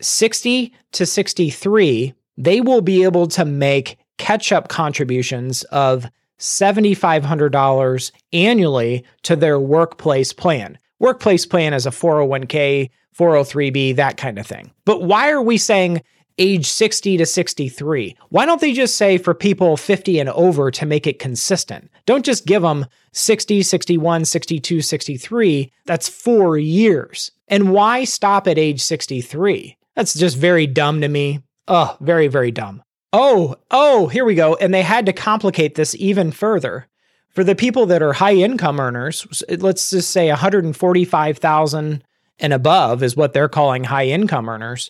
60 0.01 0.73
to 0.93 1.05
63, 1.05 2.13
they 2.37 2.61
will 2.61 2.81
be 2.81 3.03
able 3.03 3.27
to 3.27 3.45
make 3.45 3.99
catch 4.17 4.51
up 4.51 4.69
contributions 4.69 5.63
of 5.65 6.09
$7,500 6.39 8.11
annually 8.33 9.05
to 9.21 9.35
their 9.35 9.59
workplace 9.59 10.33
plan. 10.33 10.75
Workplace 10.97 11.45
plan 11.45 11.75
is 11.75 11.85
a 11.85 11.91
401k, 11.91 12.89
403b, 13.15 13.95
that 13.97 14.17
kind 14.17 14.39
of 14.39 14.47
thing. 14.47 14.71
But 14.85 15.03
why 15.03 15.29
are 15.29 15.43
we 15.43 15.57
saying 15.57 16.01
age 16.39 16.65
60 16.67 17.17
to 17.17 17.25
63? 17.25 18.15
Why 18.29 18.45
don't 18.45 18.61
they 18.61 18.73
just 18.73 18.97
say 18.97 19.17
for 19.17 19.33
people 19.33 19.77
50 19.77 20.19
and 20.19 20.29
over 20.29 20.71
to 20.71 20.85
make 20.85 21.05
it 21.05 21.19
consistent? 21.19 21.91
Don't 22.05 22.25
just 22.25 22.47
give 22.47 22.63
them 22.63 22.87
60, 23.11 23.61
61, 23.61 24.25
62, 24.25 24.81
63. 24.81 25.71
That's 25.85 26.09
four 26.09 26.57
years. 26.57 27.31
And 27.47 27.71
why 27.71 28.05
stop 28.05 28.47
at 28.47 28.57
age 28.57 28.81
63? 28.81 29.77
That's 29.95 30.13
just 30.13 30.37
very 30.37 30.65
dumb 30.65 31.01
to 31.01 31.07
me. 31.07 31.41
Oh, 31.67 31.97
very, 31.99 32.27
very 32.27 32.51
dumb. 32.51 32.81
Oh, 33.11 33.55
oh, 33.69 34.07
here 34.07 34.25
we 34.25 34.35
go. 34.35 34.55
And 34.55 34.73
they 34.73 34.83
had 34.83 35.05
to 35.07 35.13
complicate 35.13 35.75
this 35.75 35.95
even 35.95 36.31
further. 36.31 36.87
For 37.29 37.43
the 37.43 37.55
people 37.55 37.85
that 37.87 38.01
are 38.01 38.13
high 38.13 38.35
income 38.35 38.79
earners, 38.79 39.43
let's 39.49 39.89
just 39.91 40.09
say 40.11 40.29
145,000 40.29 42.03
and 42.39 42.53
above 42.53 43.03
is 43.03 43.15
what 43.15 43.33
they're 43.33 43.49
calling 43.49 43.83
high 43.83 44.07
income 44.07 44.49
earners. 44.49 44.89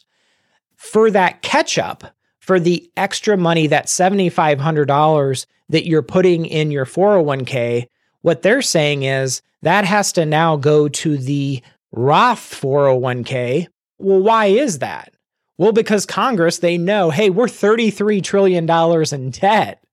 For 0.79 1.11
that 1.11 1.41
catch 1.41 1.77
up, 1.77 2.15
for 2.39 2.57
the 2.57 2.89
extra 2.95 3.35
money, 3.35 3.67
that 3.67 3.87
$7,500 3.87 5.45
that 5.67 5.85
you're 5.85 6.01
putting 6.01 6.45
in 6.45 6.71
your 6.71 6.85
401k, 6.85 7.87
what 8.21 8.41
they're 8.41 8.61
saying 8.61 9.03
is 9.03 9.41
that 9.61 9.83
has 9.83 10.13
to 10.13 10.25
now 10.25 10.55
go 10.55 10.87
to 10.87 11.17
the 11.17 11.61
Roth 11.91 12.59
401k. 12.61 13.67
Well, 13.97 14.21
why 14.21 14.45
is 14.45 14.79
that? 14.79 15.13
Well, 15.57 15.73
because 15.73 16.05
Congress, 16.05 16.59
they 16.59 16.77
know, 16.77 17.09
hey, 17.09 17.29
we're 17.29 17.47
$33 17.47 18.23
trillion 18.23 18.69
in 19.13 19.31
debt. 19.31 19.83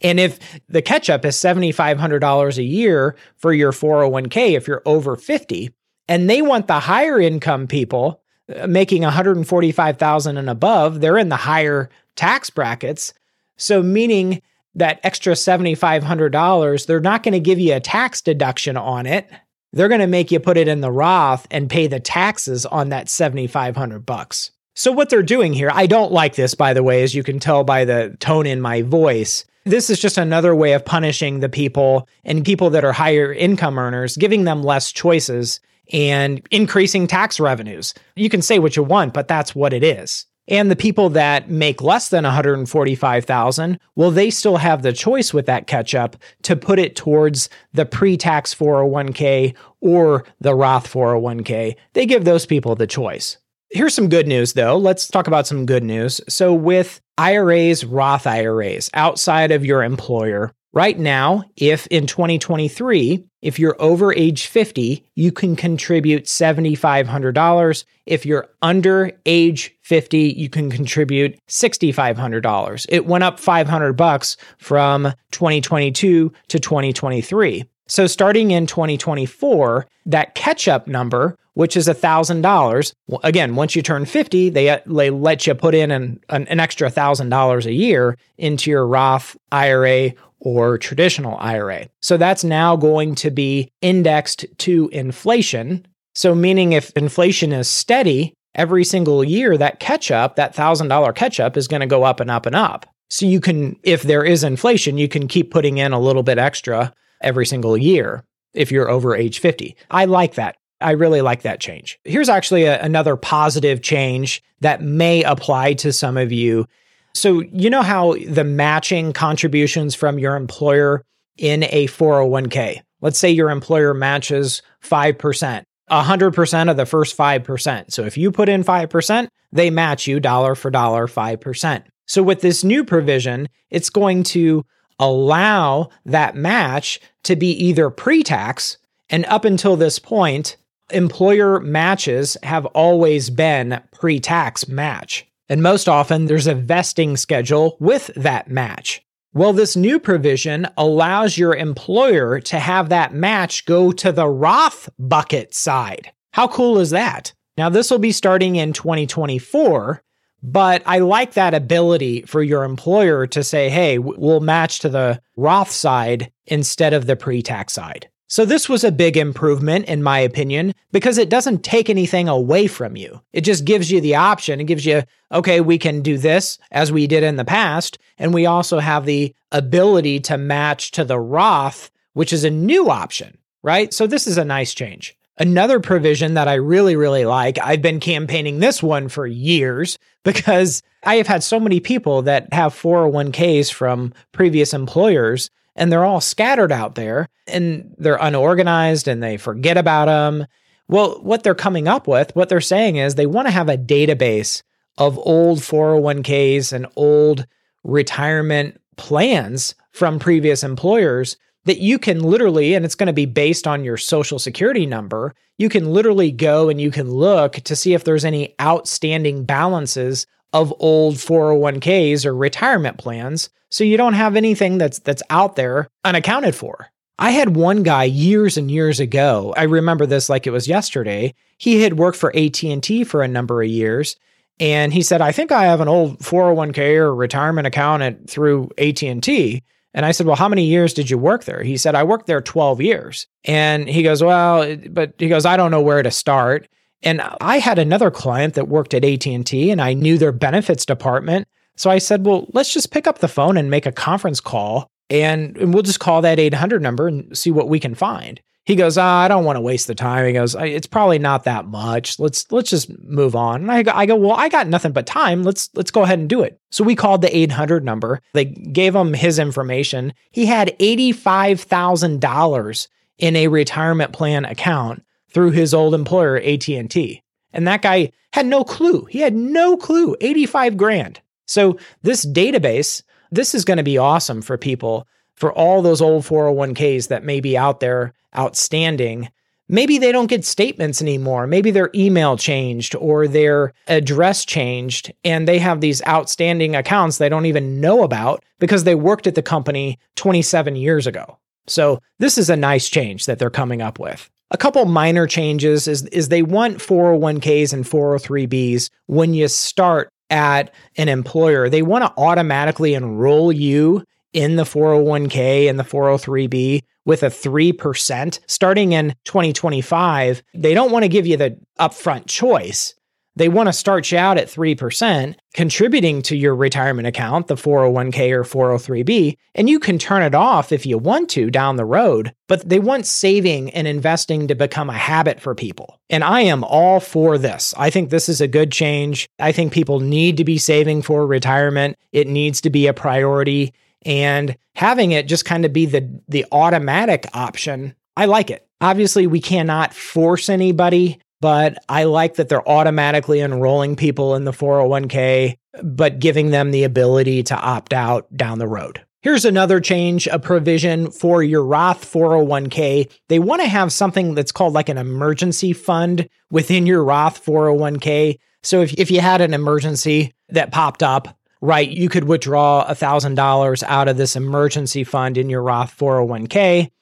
And 0.00 0.18
if 0.18 0.40
the 0.68 0.82
catch 0.82 1.08
up 1.08 1.24
is 1.24 1.36
$7,500 1.36 2.58
a 2.58 2.62
year 2.64 3.14
for 3.36 3.52
your 3.52 3.70
401k, 3.70 4.56
if 4.56 4.66
you're 4.66 4.82
over 4.84 5.14
50, 5.14 5.70
and 6.08 6.28
they 6.28 6.42
want 6.42 6.66
the 6.66 6.80
higher 6.80 7.20
income 7.20 7.68
people 7.68 8.21
making 8.68 9.02
145,000 9.02 10.36
and 10.36 10.50
above, 10.50 11.00
they're 11.00 11.18
in 11.18 11.28
the 11.28 11.36
higher 11.36 11.90
tax 12.16 12.50
brackets. 12.50 13.12
So 13.56 13.82
meaning 13.82 14.42
that 14.74 15.00
extra 15.02 15.34
$7,500, 15.34 16.86
they're 16.86 17.00
not 17.00 17.22
going 17.22 17.32
to 17.32 17.40
give 17.40 17.58
you 17.58 17.74
a 17.74 17.80
tax 17.80 18.20
deduction 18.20 18.76
on 18.76 19.06
it. 19.06 19.28
They're 19.72 19.88
going 19.88 20.00
to 20.00 20.06
make 20.06 20.30
you 20.30 20.40
put 20.40 20.56
it 20.56 20.68
in 20.68 20.80
the 20.80 20.92
Roth 20.92 21.46
and 21.50 21.70
pay 21.70 21.86
the 21.86 22.00
taxes 22.00 22.66
on 22.66 22.90
that 22.90 23.08
7,500 23.08 24.04
bucks. 24.04 24.50
So, 24.74 24.90
what 24.90 25.10
they're 25.10 25.22
doing 25.22 25.52
here, 25.52 25.70
I 25.72 25.86
don't 25.86 26.12
like 26.12 26.34
this, 26.34 26.54
by 26.54 26.72
the 26.72 26.82
way, 26.82 27.02
as 27.02 27.14
you 27.14 27.22
can 27.22 27.38
tell 27.38 27.62
by 27.62 27.84
the 27.84 28.16
tone 28.20 28.46
in 28.46 28.60
my 28.60 28.82
voice. 28.82 29.44
This 29.64 29.90
is 29.90 30.00
just 30.00 30.18
another 30.18 30.54
way 30.54 30.72
of 30.72 30.84
punishing 30.84 31.40
the 31.40 31.48
people 31.48 32.08
and 32.24 32.44
people 32.44 32.70
that 32.70 32.84
are 32.84 32.92
higher 32.92 33.32
income 33.32 33.78
earners, 33.78 34.16
giving 34.16 34.44
them 34.44 34.62
less 34.62 34.90
choices 34.90 35.60
and 35.92 36.46
increasing 36.50 37.06
tax 37.06 37.40
revenues. 37.40 37.94
You 38.16 38.28
can 38.28 38.42
say 38.42 38.58
what 38.58 38.76
you 38.76 38.82
want, 38.82 39.14
but 39.14 39.28
that's 39.28 39.54
what 39.54 39.72
it 39.72 39.82
is. 39.82 40.26
And 40.48 40.70
the 40.70 40.76
people 40.76 41.08
that 41.10 41.50
make 41.50 41.82
less 41.82 42.08
than 42.08 42.24
145,000, 42.24 43.78
well 43.94 44.10
they 44.10 44.28
still 44.30 44.56
have 44.56 44.82
the 44.82 44.92
choice 44.92 45.32
with 45.32 45.46
that 45.46 45.66
catch 45.66 45.94
up 45.94 46.16
to 46.42 46.56
put 46.56 46.78
it 46.78 46.96
towards 46.96 47.48
the 47.72 47.86
pre-tax 47.86 48.54
401k 48.54 49.54
or 49.80 50.24
the 50.40 50.54
Roth 50.54 50.92
401k. 50.92 51.76
They 51.92 52.06
give 52.06 52.24
those 52.24 52.44
people 52.44 52.74
the 52.74 52.88
choice. 52.88 53.38
Here's 53.70 53.94
some 53.94 54.08
good 54.08 54.26
news 54.26 54.54
though. 54.54 54.76
Let's 54.76 55.06
talk 55.06 55.28
about 55.28 55.46
some 55.46 55.64
good 55.64 55.84
news. 55.84 56.20
So 56.28 56.52
with 56.52 57.00
IRAs, 57.18 57.84
Roth 57.84 58.26
IRAs 58.26 58.90
outside 58.94 59.52
of 59.52 59.64
your 59.64 59.82
employer, 59.82 60.52
Right 60.74 60.98
now, 60.98 61.44
if 61.56 61.86
in 61.88 62.06
2023, 62.06 63.22
if 63.42 63.58
you're 63.58 63.76
over 63.78 64.14
age 64.14 64.46
50, 64.46 65.04
you 65.14 65.30
can 65.30 65.54
contribute 65.54 66.24
$7,500. 66.24 67.84
If 68.06 68.24
you're 68.24 68.48
under 68.62 69.10
age 69.26 69.76
50, 69.82 70.18
you 70.18 70.48
can 70.48 70.70
contribute 70.70 71.38
$6,500. 71.46 72.86
It 72.88 73.04
went 73.04 73.22
up 73.22 73.38
500 73.38 73.92
bucks 73.92 74.38
from 74.56 75.12
2022 75.32 76.32
to 76.48 76.58
2023. 76.58 77.64
So 77.86 78.06
starting 78.06 78.52
in 78.52 78.66
2024, 78.66 79.86
that 80.06 80.34
catch 80.34 80.68
up 80.68 80.86
number, 80.86 81.36
which 81.52 81.76
is 81.76 81.88
$1,000, 81.88 82.94
again, 83.22 83.56
once 83.56 83.76
you 83.76 83.82
turn 83.82 84.06
50, 84.06 84.48
they, 84.48 84.70
uh, 84.70 84.78
they 84.86 85.10
let 85.10 85.46
you 85.46 85.54
put 85.54 85.74
in 85.74 85.90
an, 85.90 86.18
an, 86.30 86.48
an 86.48 86.60
extra 86.60 86.90
$1,000 86.90 87.66
a 87.66 87.72
year 87.72 88.16
into 88.38 88.70
your 88.70 88.86
Roth 88.86 89.36
IRA 89.50 90.12
or 90.44 90.76
traditional 90.76 91.38
IRA. 91.38 91.88
So 92.00 92.16
that's 92.16 92.44
now 92.44 92.76
going 92.76 93.14
to 93.16 93.30
be 93.30 93.70
indexed 93.80 94.44
to 94.58 94.88
inflation. 94.92 95.86
So, 96.14 96.34
meaning 96.34 96.72
if 96.72 96.90
inflation 96.90 97.52
is 97.52 97.68
steady 97.68 98.34
every 98.54 98.84
single 98.84 99.24
year, 99.24 99.56
that 99.56 99.80
catch 99.80 100.10
up, 100.10 100.36
that 100.36 100.54
$1,000 100.54 101.14
catch 101.14 101.40
up 101.40 101.56
is 101.56 101.68
going 101.68 101.80
to 101.80 101.86
go 101.86 102.02
up 102.02 102.20
and 102.20 102.30
up 102.30 102.44
and 102.44 102.56
up. 102.56 102.86
So, 103.08 103.24
you 103.24 103.40
can, 103.40 103.78
if 103.82 104.02
there 104.02 104.24
is 104.24 104.44
inflation, 104.44 104.98
you 104.98 105.08
can 105.08 105.28
keep 105.28 105.50
putting 105.50 105.78
in 105.78 105.92
a 105.92 106.00
little 106.00 106.22
bit 106.22 106.38
extra 106.38 106.92
every 107.20 107.46
single 107.46 107.76
year 107.76 108.24
if 108.52 108.70
you're 108.70 108.90
over 108.90 109.14
age 109.14 109.38
50. 109.38 109.76
I 109.90 110.04
like 110.04 110.34
that. 110.34 110.56
I 110.80 110.90
really 110.92 111.20
like 111.20 111.42
that 111.42 111.60
change. 111.60 111.98
Here's 112.04 112.28
actually 112.28 112.64
a, 112.64 112.82
another 112.82 113.16
positive 113.16 113.80
change 113.80 114.42
that 114.60 114.82
may 114.82 115.22
apply 115.22 115.74
to 115.74 115.92
some 115.92 116.16
of 116.16 116.32
you 116.32 116.66
so, 117.14 117.40
you 117.40 117.68
know 117.70 117.82
how 117.82 118.14
the 118.26 118.44
matching 118.44 119.12
contributions 119.12 119.94
from 119.94 120.18
your 120.18 120.36
employer 120.36 121.04
in 121.36 121.64
a 121.64 121.86
401k, 121.88 122.80
let's 123.00 123.18
say 123.18 123.30
your 123.30 123.50
employer 123.50 123.94
matches 123.94 124.62
5%, 124.82 125.64
100% 125.90 126.70
of 126.70 126.76
the 126.76 126.86
first 126.86 127.16
5%. 127.16 127.92
So, 127.92 128.04
if 128.04 128.16
you 128.16 128.30
put 128.30 128.48
in 128.48 128.64
5%, 128.64 129.28
they 129.52 129.70
match 129.70 130.06
you 130.06 130.20
dollar 130.20 130.54
for 130.54 130.70
dollar 130.70 131.06
5%. 131.06 131.84
So, 132.06 132.22
with 132.22 132.40
this 132.40 132.64
new 132.64 132.84
provision, 132.84 133.48
it's 133.70 133.90
going 133.90 134.22
to 134.24 134.64
allow 134.98 135.90
that 136.06 136.36
match 136.36 137.00
to 137.24 137.36
be 137.36 137.50
either 137.50 137.90
pre 137.90 138.22
tax, 138.22 138.78
and 139.10 139.24
up 139.26 139.44
until 139.44 139.76
this 139.76 139.98
point, 139.98 140.56
employer 140.90 141.60
matches 141.60 142.36
have 142.42 142.66
always 142.66 143.30
been 143.30 143.82
pre 143.92 144.20
tax 144.20 144.68
match. 144.68 145.26
And 145.48 145.62
most 145.62 145.88
often, 145.88 146.26
there's 146.26 146.46
a 146.46 146.54
vesting 146.54 147.16
schedule 147.16 147.76
with 147.80 148.10
that 148.16 148.48
match. 148.48 149.04
Well, 149.34 149.54
this 149.54 149.76
new 149.76 149.98
provision 149.98 150.68
allows 150.76 151.38
your 151.38 151.56
employer 151.56 152.38
to 152.40 152.58
have 152.58 152.90
that 152.90 153.14
match 153.14 153.64
go 153.64 153.90
to 153.92 154.12
the 154.12 154.28
Roth 154.28 154.90
bucket 154.98 155.54
side. 155.54 156.12
How 156.32 156.48
cool 156.48 156.78
is 156.78 156.90
that? 156.90 157.32
Now, 157.56 157.68
this 157.68 157.90
will 157.90 157.98
be 157.98 158.12
starting 158.12 158.56
in 158.56 158.72
2024, 158.72 160.02
but 160.42 160.82
I 160.84 160.98
like 160.98 161.32
that 161.32 161.54
ability 161.54 162.22
for 162.22 162.42
your 162.42 162.64
employer 162.64 163.26
to 163.28 163.42
say, 163.42 163.70
hey, 163.70 163.98
we'll 163.98 164.40
match 164.40 164.80
to 164.80 164.88
the 164.88 165.20
Roth 165.36 165.70
side 165.70 166.30
instead 166.46 166.92
of 166.92 167.06
the 167.06 167.16
pre 167.16 167.42
tax 167.42 167.72
side. 167.72 168.08
So, 168.32 168.46
this 168.46 168.66
was 168.66 168.82
a 168.82 168.90
big 168.90 169.18
improvement, 169.18 169.84
in 169.88 170.02
my 170.02 170.18
opinion, 170.18 170.72
because 170.90 171.18
it 171.18 171.28
doesn't 171.28 171.62
take 171.62 171.90
anything 171.90 172.28
away 172.28 172.66
from 172.66 172.96
you. 172.96 173.20
It 173.34 173.42
just 173.42 173.66
gives 173.66 173.92
you 173.92 174.00
the 174.00 174.14
option. 174.14 174.58
It 174.58 174.64
gives 174.64 174.86
you, 174.86 175.02
okay, 175.32 175.60
we 175.60 175.76
can 175.76 176.00
do 176.00 176.16
this 176.16 176.58
as 176.70 176.90
we 176.90 177.06
did 177.06 177.24
in 177.24 177.36
the 177.36 177.44
past. 177.44 177.98
And 178.16 178.32
we 178.32 178.46
also 178.46 178.78
have 178.78 179.04
the 179.04 179.34
ability 179.50 180.18
to 180.20 180.38
match 180.38 180.92
to 180.92 181.04
the 181.04 181.20
Roth, 181.20 181.90
which 182.14 182.32
is 182.32 182.42
a 182.42 182.48
new 182.48 182.88
option, 182.88 183.36
right? 183.62 183.92
So, 183.92 184.06
this 184.06 184.26
is 184.26 184.38
a 184.38 184.46
nice 184.46 184.72
change. 184.72 185.14
Another 185.36 185.78
provision 185.78 186.32
that 186.32 186.48
I 186.48 186.54
really, 186.54 186.96
really 186.96 187.26
like, 187.26 187.58
I've 187.58 187.82
been 187.82 188.00
campaigning 188.00 188.60
this 188.60 188.82
one 188.82 189.10
for 189.10 189.26
years 189.26 189.98
because 190.22 190.82
I 191.02 191.16
have 191.16 191.26
had 191.26 191.42
so 191.42 191.60
many 191.60 191.80
people 191.80 192.22
that 192.22 192.50
have 192.54 192.72
401ks 192.72 193.70
from 193.70 194.14
previous 194.32 194.72
employers 194.72 195.50
and 195.76 195.90
they're 195.90 196.04
all 196.04 196.20
scattered 196.20 196.72
out 196.72 196.94
there 196.94 197.28
and 197.46 197.94
they're 197.98 198.18
unorganized 198.20 199.08
and 199.08 199.22
they 199.22 199.36
forget 199.36 199.76
about 199.76 200.06
them. 200.06 200.46
Well, 200.88 201.20
what 201.22 201.42
they're 201.42 201.54
coming 201.54 201.88
up 201.88 202.06
with, 202.06 202.34
what 202.36 202.48
they're 202.48 202.60
saying 202.60 202.96
is 202.96 203.14
they 203.14 203.26
want 203.26 203.48
to 203.48 203.52
have 203.52 203.68
a 203.68 203.78
database 203.78 204.62
of 204.98 205.18
old 205.18 205.60
401ks 205.60 206.72
and 206.72 206.86
old 206.96 207.46
retirement 207.82 208.80
plans 208.96 209.74
from 209.90 210.18
previous 210.18 210.62
employers 210.62 211.36
that 211.64 211.78
you 211.78 211.98
can 211.98 212.20
literally, 212.20 212.74
and 212.74 212.84
it's 212.84 212.94
going 212.94 213.06
to 213.06 213.12
be 213.12 213.26
based 213.26 213.66
on 213.66 213.84
your 213.84 213.96
social 213.96 214.38
security 214.38 214.84
number, 214.84 215.34
you 215.58 215.68
can 215.68 215.92
literally 215.92 216.32
go 216.32 216.68
and 216.68 216.80
you 216.80 216.90
can 216.90 217.10
look 217.10 217.54
to 217.54 217.76
see 217.76 217.94
if 217.94 218.04
there's 218.04 218.24
any 218.24 218.54
outstanding 218.60 219.44
balances 219.44 220.26
of 220.52 220.72
old 220.78 221.16
401ks 221.16 222.26
or 222.26 222.34
retirement 222.34 222.98
plans 222.98 223.50
so 223.70 223.84
you 223.84 223.96
don't 223.96 224.14
have 224.14 224.36
anything 224.36 224.78
that's 224.78 224.98
that's 224.98 225.22
out 225.30 225.56
there 225.56 225.88
unaccounted 226.04 226.54
for. 226.54 226.88
I 227.18 227.30
had 227.30 227.56
one 227.56 227.82
guy 227.82 228.04
years 228.04 228.56
and 228.56 228.70
years 228.70 229.00
ago. 229.00 229.54
I 229.56 229.64
remember 229.64 230.06
this 230.06 230.28
like 230.28 230.46
it 230.46 230.50
was 230.50 230.68
yesterday. 230.68 231.34
He 231.58 231.82
had 231.82 231.98
worked 231.98 232.18
for 232.18 232.34
AT&T 232.36 233.04
for 233.04 233.22
a 233.22 233.28
number 233.28 233.62
of 233.62 233.68
years 233.68 234.16
and 234.60 234.92
he 234.92 235.02
said, 235.02 235.20
"I 235.22 235.32
think 235.32 235.52
I 235.52 235.64
have 235.64 235.80
an 235.80 235.88
old 235.88 236.18
401k 236.18 236.96
or 236.96 237.14
retirement 237.14 237.66
account 237.66 238.02
at, 238.02 238.28
through 238.28 238.70
AT&T." 238.78 239.62
And 239.94 240.06
I 240.06 240.12
said, 240.12 240.26
Well, 240.26 240.36
how 240.36 240.48
many 240.48 240.64
years 240.64 240.94
did 240.94 241.10
you 241.10 241.18
work 241.18 241.44
there? 241.44 241.62
He 241.62 241.76
said, 241.76 241.94
I 241.94 242.02
worked 242.02 242.26
there 242.26 242.40
12 242.40 242.80
years. 242.80 243.26
And 243.44 243.88
he 243.88 244.02
goes, 244.02 244.22
Well, 244.22 244.76
but 244.90 245.14
he 245.18 245.28
goes, 245.28 245.44
I 245.44 245.56
don't 245.56 245.70
know 245.70 245.82
where 245.82 246.02
to 246.02 246.10
start. 246.10 246.68
And 247.02 247.20
I 247.40 247.58
had 247.58 247.78
another 247.78 248.10
client 248.10 248.54
that 248.54 248.68
worked 248.68 248.94
at 248.94 249.04
AT&T 249.04 249.70
and 249.70 249.80
I 249.80 249.94
knew 249.94 250.18
their 250.18 250.32
benefits 250.32 250.86
department. 250.86 251.46
So 251.76 251.90
I 251.90 251.98
said, 251.98 252.26
"Well, 252.26 252.46
let's 252.52 252.72
just 252.72 252.92
pick 252.92 253.06
up 253.06 253.18
the 253.18 253.28
phone 253.28 253.56
and 253.56 253.70
make 253.70 253.86
a 253.86 253.92
conference 253.92 254.40
call 254.40 254.88
and, 255.10 255.56
and 255.56 255.74
we'll 255.74 255.82
just 255.82 256.00
call 256.00 256.22
that 256.22 256.38
800 256.38 256.82
number 256.82 257.08
and 257.08 257.36
see 257.36 257.50
what 257.50 257.68
we 257.68 257.80
can 257.80 257.94
find." 257.94 258.40
He 258.64 258.76
goes, 258.76 258.96
oh, 258.96 259.02
"I 259.02 259.26
don't 259.26 259.44
want 259.44 259.56
to 259.56 259.60
waste 259.60 259.88
the 259.88 259.94
time." 259.94 260.24
He 260.24 260.32
goes, 260.32 260.54
"It's 260.54 260.86
probably 260.86 261.18
not 261.18 261.42
that 261.44 261.66
much. 261.66 262.20
Let's 262.20 262.50
let's 262.52 262.70
just 262.70 262.96
move 263.02 263.34
on." 263.34 263.62
And 263.62 263.72
I 263.72 263.82
go, 263.82 263.90
I 263.92 264.06
go, 264.06 264.14
"Well, 264.14 264.32
I 264.32 264.48
got 264.48 264.68
nothing 264.68 264.92
but 264.92 265.06
time. 265.06 265.42
Let's 265.42 265.68
let's 265.74 265.90
go 265.90 266.04
ahead 266.04 266.20
and 266.20 266.28
do 266.28 266.42
it." 266.42 266.60
So 266.70 266.84
we 266.84 266.94
called 266.94 267.22
the 267.22 267.36
800 267.36 267.84
number. 267.84 268.20
They 268.34 268.44
gave 268.44 268.94
him 268.94 269.14
his 269.14 269.40
information. 269.40 270.12
He 270.30 270.46
had 270.46 270.76
$85,000 270.78 272.88
in 273.18 273.36
a 273.36 273.48
retirement 273.48 274.12
plan 274.12 274.44
account 274.44 275.02
through 275.32 275.50
his 275.50 275.74
old 275.74 275.94
employer 275.94 276.36
AT&T. 276.38 277.22
And 277.52 277.66
that 277.66 277.82
guy 277.82 278.12
had 278.32 278.46
no 278.46 278.64
clue. 278.64 279.04
He 279.06 279.20
had 279.20 279.34
no 279.34 279.76
clue. 279.76 280.16
85 280.20 280.76
grand. 280.76 281.20
So 281.46 281.78
this 282.02 282.24
database, 282.24 283.02
this 283.30 283.54
is 283.54 283.64
going 283.64 283.76
to 283.76 283.82
be 283.82 283.98
awesome 283.98 284.42
for 284.42 284.56
people 284.56 285.06
for 285.36 285.52
all 285.52 285.82
those 285.82 286.00
old 286.00 286.24
401ks 286.24 287.08
that 287.08 287.24
may 287.24 287.40
be 287.40 287.56
out 287.56 287.80
there 287.80 288.14
outstanding. 288.36 289.28
Maybe 289.68 289.98
they 289.98 290.12
don't 290.12 290.28
get 290.28 290.44
statements 290.44 291.00
anymore. 291.00 291.46
Maybe 291.46 291.70
their 291.70 291.90
email 291.94 292.36
changed 292.36 292.94
or 292.94 293.26
their 293.26 293.72
address 293.86 294.44
changed, 294.44 295.12
and 295.24 295.48
they 295.48 295.58
have 295.58 295.80
these 295.80 296.02
outstanding 296.06 296.76
accounts 296.76 297.18
they 297.18 297.28
don't 297.28 297.46
even 297.46 297.80
know 297.80 298.02
about 298.02 298.44
because 298.58 298.84
they 298.84 298.94
worked 298.94 299.26
at 299.26 299.34
the 299.34 299.42
company 299.42 299.98
27 300.16 300.76
years 300.76 301.06
ago. 301.06 301.38
So, 301.68 302.00
this 302.18 302.38
is 302.38 302.50
a 302.50 302.56
nice 302.56 302.88
change 302.88 303.26
that 303.26 303.38
they're 303.38 303.48
coming 303.48 303.80
up 303.80 303.98
with. 303.98 304.28
A 304.52 304.58
couple 304.58 304.84
minor 304.84 305.26
changes 305.26 305.88
is, 305.88 306.02
is 306.06 306.28
they 306.28 306.42
want 306.42 306.78
401ks 306.78 307.72
and 307.72 307.86
403bs 307.86 308.90
when 309.06 309.32
you 309.32 309.48
start 309.48 310.10
at 310.28 310.74
an 310.98 311.08
employer. 311.08 311.70
They 311.70 311.80
want 311.80 312.04
to 312.04 312.12
automatically 312.20 312.92
enroll 312.92 313.50
you 313.50 314.04
in 314.34 314.56
the 314.56 314.64
401k 314.64 315.70
and 315.70 315.78
the 315.78 315.84
403b 315.84 316.82
with 317.06 317.22
a 317.22 317.28
3% 317.28 318.40
starting 318.46 318.92
in 318.92 319.14
2025. 319.24 320.42
They 320.54 320.74
don't 320.74 320.92
want 320.92 321.04
to 321.04 321.08
give 321.08 321.26
you 321.26 321.38
the 321.38 321.58
upfront 321.80 322.26
choice, 322.26 322.94
they 323.36 323.48
want 323.48 323.68
to 323.68 323.72
start 323.72 324.10
you 324.12 324.18
out 324.18 324.36
at 324.36 324.48
3%, 324.48 325.34
contributing 325.54 326.22
to 326.22 326.36
your 326.36 326.54
retirement 326.54 327.06
account, 327.08 327.46
the 327.46 327.54
401k 327.54 328.30
or 328.30 328.44
403b, 328.44 329.36
and 329.54 329.70
you 329.70 329.78
can 329.78 329.98
turn 329.98 330.22
it 330.22 330.34
off 330.34 330.72
if 330.72 330.84
you 330.84 330.98
want 330.98 331.30
to 331.30 331.50
down 331.50 331.76
the 331.76 331.84
road. 331.84 332.34
But 332.46 332.68
they 332.68 332.78
want 332.78 333.06
saving 333.06 333.70
and 333.70 333.88
investing 333.88 334.48
to 334.48 334.54
become 334.54 334.90
a 334.90 334.98
habit 334.98 335.40
for 335.40 335.54
people. 335.54 335.98
And 336.10 336.22
I 336.22 336.42
am 336.42 336.62
all 336.64 337.00
for 337.00 337.38
this. 337.38 337.72
I 337.78 337.90
think 337.90 338.10
this 338.10 338.28
is 338.28 338.40
a 338.40 338.48
good 338.48 338.70
change. 338.70 339.28
I 339.38 339.52
think 339.52 339.72
people 339.72 340.00
need 340.00 340.36
to 340.36 340.44
be 340.44 340.58
saving 340.58 341.02
for 341.02 341.26
retirement, 341.26 341.96
it 342.12 342.28
needs 342.28 342.60
to 342.62 342.70
be 342.70 342.86
a 342.86 342.94
priority. 342.94 343.72
And 344.04 344.56
having 344.74 345.12
it 345.12 345.28
just 345.28 345.44
kind 345.44 345.64
of 345.64 345.72
be 345.72 345.86
the, 345.86 346.20
the 346.28 346.44
automatic 346.52 347.28
option, 347.34 347.94
I 348.16 348.26
like 348.26 348.50
it. 348.50 348.66
Obviously, 348.80 349.26
we 349.28 349.40
cannot 349.40 349.94
force 349.94 350.48
anybody 350.48 351.20
but 351.42 351.76
I 351.88 352.04
like 352.04 352.36
that 352.36 352.48
they're 352.48 352.66
automatically 352.68 353.40
enrolling 353.40 353.96
people 353.96 354.36
in 354.36 354.44
the 354.44 354.52
401k, 354.52 355.58
but 355.82 356.20
giving 356.20 356.50
them 356.50 356.70
the 356.70 356.84
ability 356.84 357.42
to 357.42 357.56
opt 357.56 357.92
out 357.92 358.34
down 358.34 358.60
the 358.60 358.68
road. 358.68 359.04
Here's 359.22 359.44
another 359.44 359.80
change, 359.80 360.28
a 360.28 360.38
provision 360.38 361.10
for 361.10 361.42
your 361.42 361.64
Roth 361.64 362.10
401k. 362.10 363.10
They 363.28 363.40
want 363.40 363.60
to 363.60 363.68
have 363.68 363.92
something 363.92 364.36
that's 364.36 364.52
called 364.52 364.72
like 364.72 364.88
an 364.88 364.98
emergency 364.98 365.72
fund 365.72 366.28
within 366.52 366.86
your 366.86 367.02
Roth 367.02 367.44
401k. 367.44 368.38
So 368.62 368.82
if, 368.82 368.92
if 368.94 369.10
you 369.10 369.20
had 369.20 369.40
an 369.40 369.52
emergency 369.52 370.32
that 370.50 370.70
popped 370.70 371.02
up, 371.02 371.36
right, 371.60 371.88
you 371.88 372.08
could 372.08 372.24
withdraw 372.24 372.86
$1,000 372.88 373.82
out 373.82 374.06
of 374.06 374.16
this 374.16 374.36
emergency 374.36 375.02
fund 375.02 375.36
in 375.36 375.50
your 375.50 375.62
Roth 375.62 375.96
401k. 375.98 376.92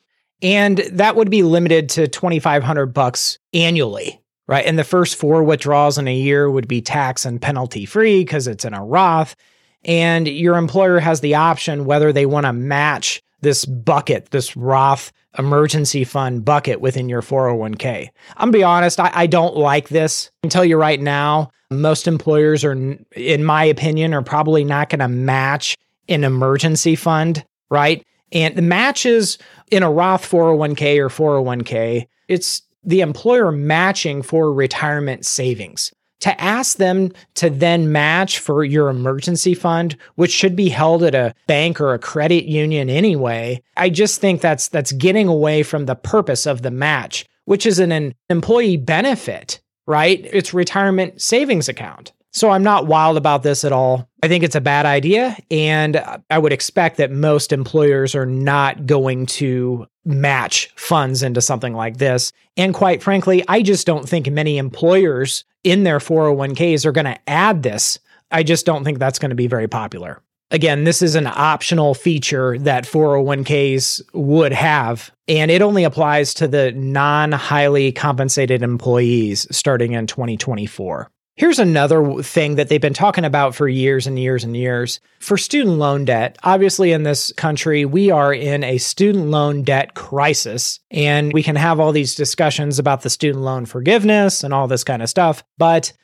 And 0.40 0.78
that 0.92 1.16
would 1.16 1.28
be 1.28 1.42
limited 1.42 1.90
to 1.90 2.08
2500 2.08 2.94
bucks 2.94 3.38
annually 3.52 4.20
right? 4.50 4.66
And 4.66 4.76
the 4.76 4.84
first 4.84 5.14
four 5.14 5.44
withdrawals 5.44 5.96
in 5.96 6.08
a 6.08 6.14
year 6.14 6.50
would 6.50 6.66
be 6.66 6.82
tax 6.82 7.24
and 7.24 7.40
penalty 7.40 7.86
free 7.86 8.24
because 8.24 8.48
it's 8.48 8.64
in 8.64 8.74
a 8.74 8.84
Roth. 8.84 9.36
And 9.84 10.26
your 10.26 10.56
employer 10.56 10.98
has 10.98 11.20
the 11.20 11.36
option 11.36 11.84
whether 11.84 12.12
they 12.12 12.26
want 12.26 12.46
to 12.46 12.52
match 12.52 13.22
this 13.42 13.64
bucket, 13.64 14.32
this 14.32 14.56
Roth 14.56 15.12
emergency 15.38 16.02
fund 16.02 16.44
bucket 16.44 16.80
within 16.80 17.08
your 17.08 17.22
401k. 17.22 18.08
I'm 18.36 18.48
gonna 18.48 18.52
be 18.52 18.64
honest, 18.64 18.98
I, 18.98 19.12
I 19.14 19.26
don't 19.28 19.56
like 19.56 19.88
this. 19.88 20.32
I 20.42 20.46
can 20.46 20.50
tell 20.50 20.64
you 20.64 20.76
right 20.76 21.00
now, 21.00 21.52
most 21.70 22.08
employers 22.08 22.64
are, 22.64 22.72
in 22.72 23.44
my 23.44 23.64
opinion, 23.64 24.12
are 24.12 24.22
probably 24.22 24.64
not 24.64 24.90
to 24.90 25.06
match 25.06 25.76
an 26.08 26.24
emergency 26.24 26.96
fund, 26.96 27.44
right? 27.70 28.04
And 28.32 28.56
the 28.56 28.62
matches 28.62 29.38
in 29.70 29.84
a 29.84 29.90
Roth 29.90 30.28
401k 30.28 30.98
or 30.98 31.08
401k, 31.08 32.08
it's 32.26 32.62
the 32.82 33.00
employer 33.00 33.52
matching 33.52 34.22
for 34.22 34.52
retirement 34.52 35.26
savings. 35.26 35.92
To 36.20 36.38
ask 36.40 36.76
them 36.76 37.12
to 37.36 37.48
then 37.48 37.92
match 37.92 38.38
for 38.38 38.62
your 38.62 38.90
emergency 38.90 39.54
fund, 39.54 39.96
which 40.16 40.30
should 40.30 40.54
be 40.54 40.68
held 40.68 41.02
at 41.02 41.14
a 41.14 41.34
bank 41.46 41.80
or 41.80 41.94
a 41.94 41.98
credit 41.98 42.44
union 42.44 42.90
anyway, 42.90 43.62
I 43.76 43.88
just 43.88 44.20
think 44.20 44.42
that's 44.42 44.68
that's 44.68 44.92
getting 44.92 45.28
away 45.28 45.62
from 45.62 45.86
the 45.86 45.94
purpose 45.94 46.46
of 46.46 46.60
the 46.60 46.70
match, 46.70 47.24
which 47.46 47.64
is 47.64 47.78
an 47.78 48.14
employee 48.28 48.76
benefit, 48.76 49.62
right? 49.86 50.28
It's 50.30 50.52
retirement 50.52 51.22
savings 51.22 51.70
account. 51.70 52.12
So 52.32 52.50
I'm 52.50 52.62
not 52.62 52.86
wild 52.86 53.16
about 53.16 53.42
this 53.42 53.64
at 53.64 53.72
all. 53.72 54.08
I 54.22 54.28
think 54.28 54.44
it's 54.44 54.54
a 54.54 54.60
bad 54.60 54.86
idea. 54.86 55.36
And 55.50 56.02
I 56.30 56.38
would 56.38 56.52
expect 56.52 56.96
that 56.98 57.10
most 57.10 57.52
employers 57.52 58.14
are 58.14 58.26
not 58.26 58.86
going 58.86 59.26
to 59.26 59.86
match 60.04 60.72
funds 60.76 61.22
into 61.22 61.40
something 61.40 61.74
like 61.74 61.98
this. 61.98 62.32
And 62.56 62.74
quite 62.74 63.02
frankly, 63.02 63.44
I 63.48 63.62
just 63.62 63.86
don't 63.86 64.08
think 64.08 64.30
many 64.30 64.58
employers 64.58 65.44
in 65.64 65.84
their 65.84 65.98
401ks 65.98 66.86
are 66.86 66.92
going 66.92 67.06
to 67.06 67.18
add 67.28 67.62
this. 67.62 67.98
I 68.30 68.42
just 68.42 68.64
don't 68.64 68.84
think 68.84 68.98
that's 68.98 69.18
going 69.18 69.30
to 69.30 69.36
be 69.36 69.48
very 69.48 69.68
popular. 69.68 70.22
Again, 70.52 70.82
this 70.82 71.00
is 71.00 71.14
an 71.14 71.28
optional 71.28 71.94
feature 71.94 72.58
that 72.58 72.84
401ks 72.84 74.02
would 74.14 74.52
have, 74.52 75.12
and 75.28 75.48
it 75.48 75.62
only 75.62 75.84
applies 75.84 76.34
to 76.34 76.48
the 76.48 76.72
non 76.72 77.30
highly 77.30 77.92
compensated 77.92 78.62
employees 78.62 79.46
starting 79.52 79.92
in 79.92 80.08
2024. 80.08 81.08
Here's 81.36 81.58
another 81.58 82.22
thing 82.22 82.56
that 82.56 82.68
they've 82.68 82.80
been 82.80 82.92
talking 82.92 83.24
about 83.24 83.54
for 83.54 83.66
years 83.66 84.06
and 84.06 84.18
years 84.18 84.44
and 84.44 84.54
years. 84.54 85.00
For 85.20 85.38
student 85.38 85.78
loan 85.78 86.04
debt, 86.04 86.36
obviously 86.42 86.92
in 86.92 87.02
this 87.02 87.32
country, 87.32 87.84
we 87.84 88.10
are 88.10 88.34
in 88.34 88.62
a 88.62 88.76
student 88.78 89.28
loan 89.28 89.62
debt 89.62 89.94
crisis, 89.94 90.80
and 90.90 91.32
we 91.32 91.42
can 91.42 91.56
have 91.56 91.80
all 91.80 91.92
these 91.92 92.14
discussions 92.14 92.78
about 92.78 93.02
the 93.02 93.10
student 93.10 93.42
loan 93.42 93.64
forgiveness 93.64 94.44
and 94.44 94.52
all 94.52 94.68
this 94.68 94.84
kind 94.84 95.02
of 95.02 95.08
stuff. 95.08 95.42
But 95.56 95.94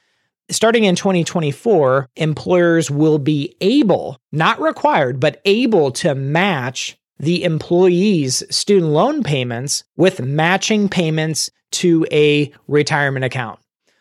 starting 0.51 0.85
in 0.85 0.97
2024, 0.97 2.09
employers 2.17 2.91
will 2.91 3.19
be 3.19 3.57
able, 3.61 4.19
not 4.33 4.61
required, 4.61 5.21
but 5.21 5.43
able 5.45 5.91
to 5.91 6.15
match 6.15 6.97
the 7.19 7.45
employees' 7.45 8.43
student 8.55 8.93
loan 8.93 9.23
payments 9.23 9.85
with 9.97 10.23
matching 10.23 10.89
payments 10.89 11.51
to 11.73 12.07
a 12.11 12.53
retirement 12.69 13.25
account. 13.25 13.59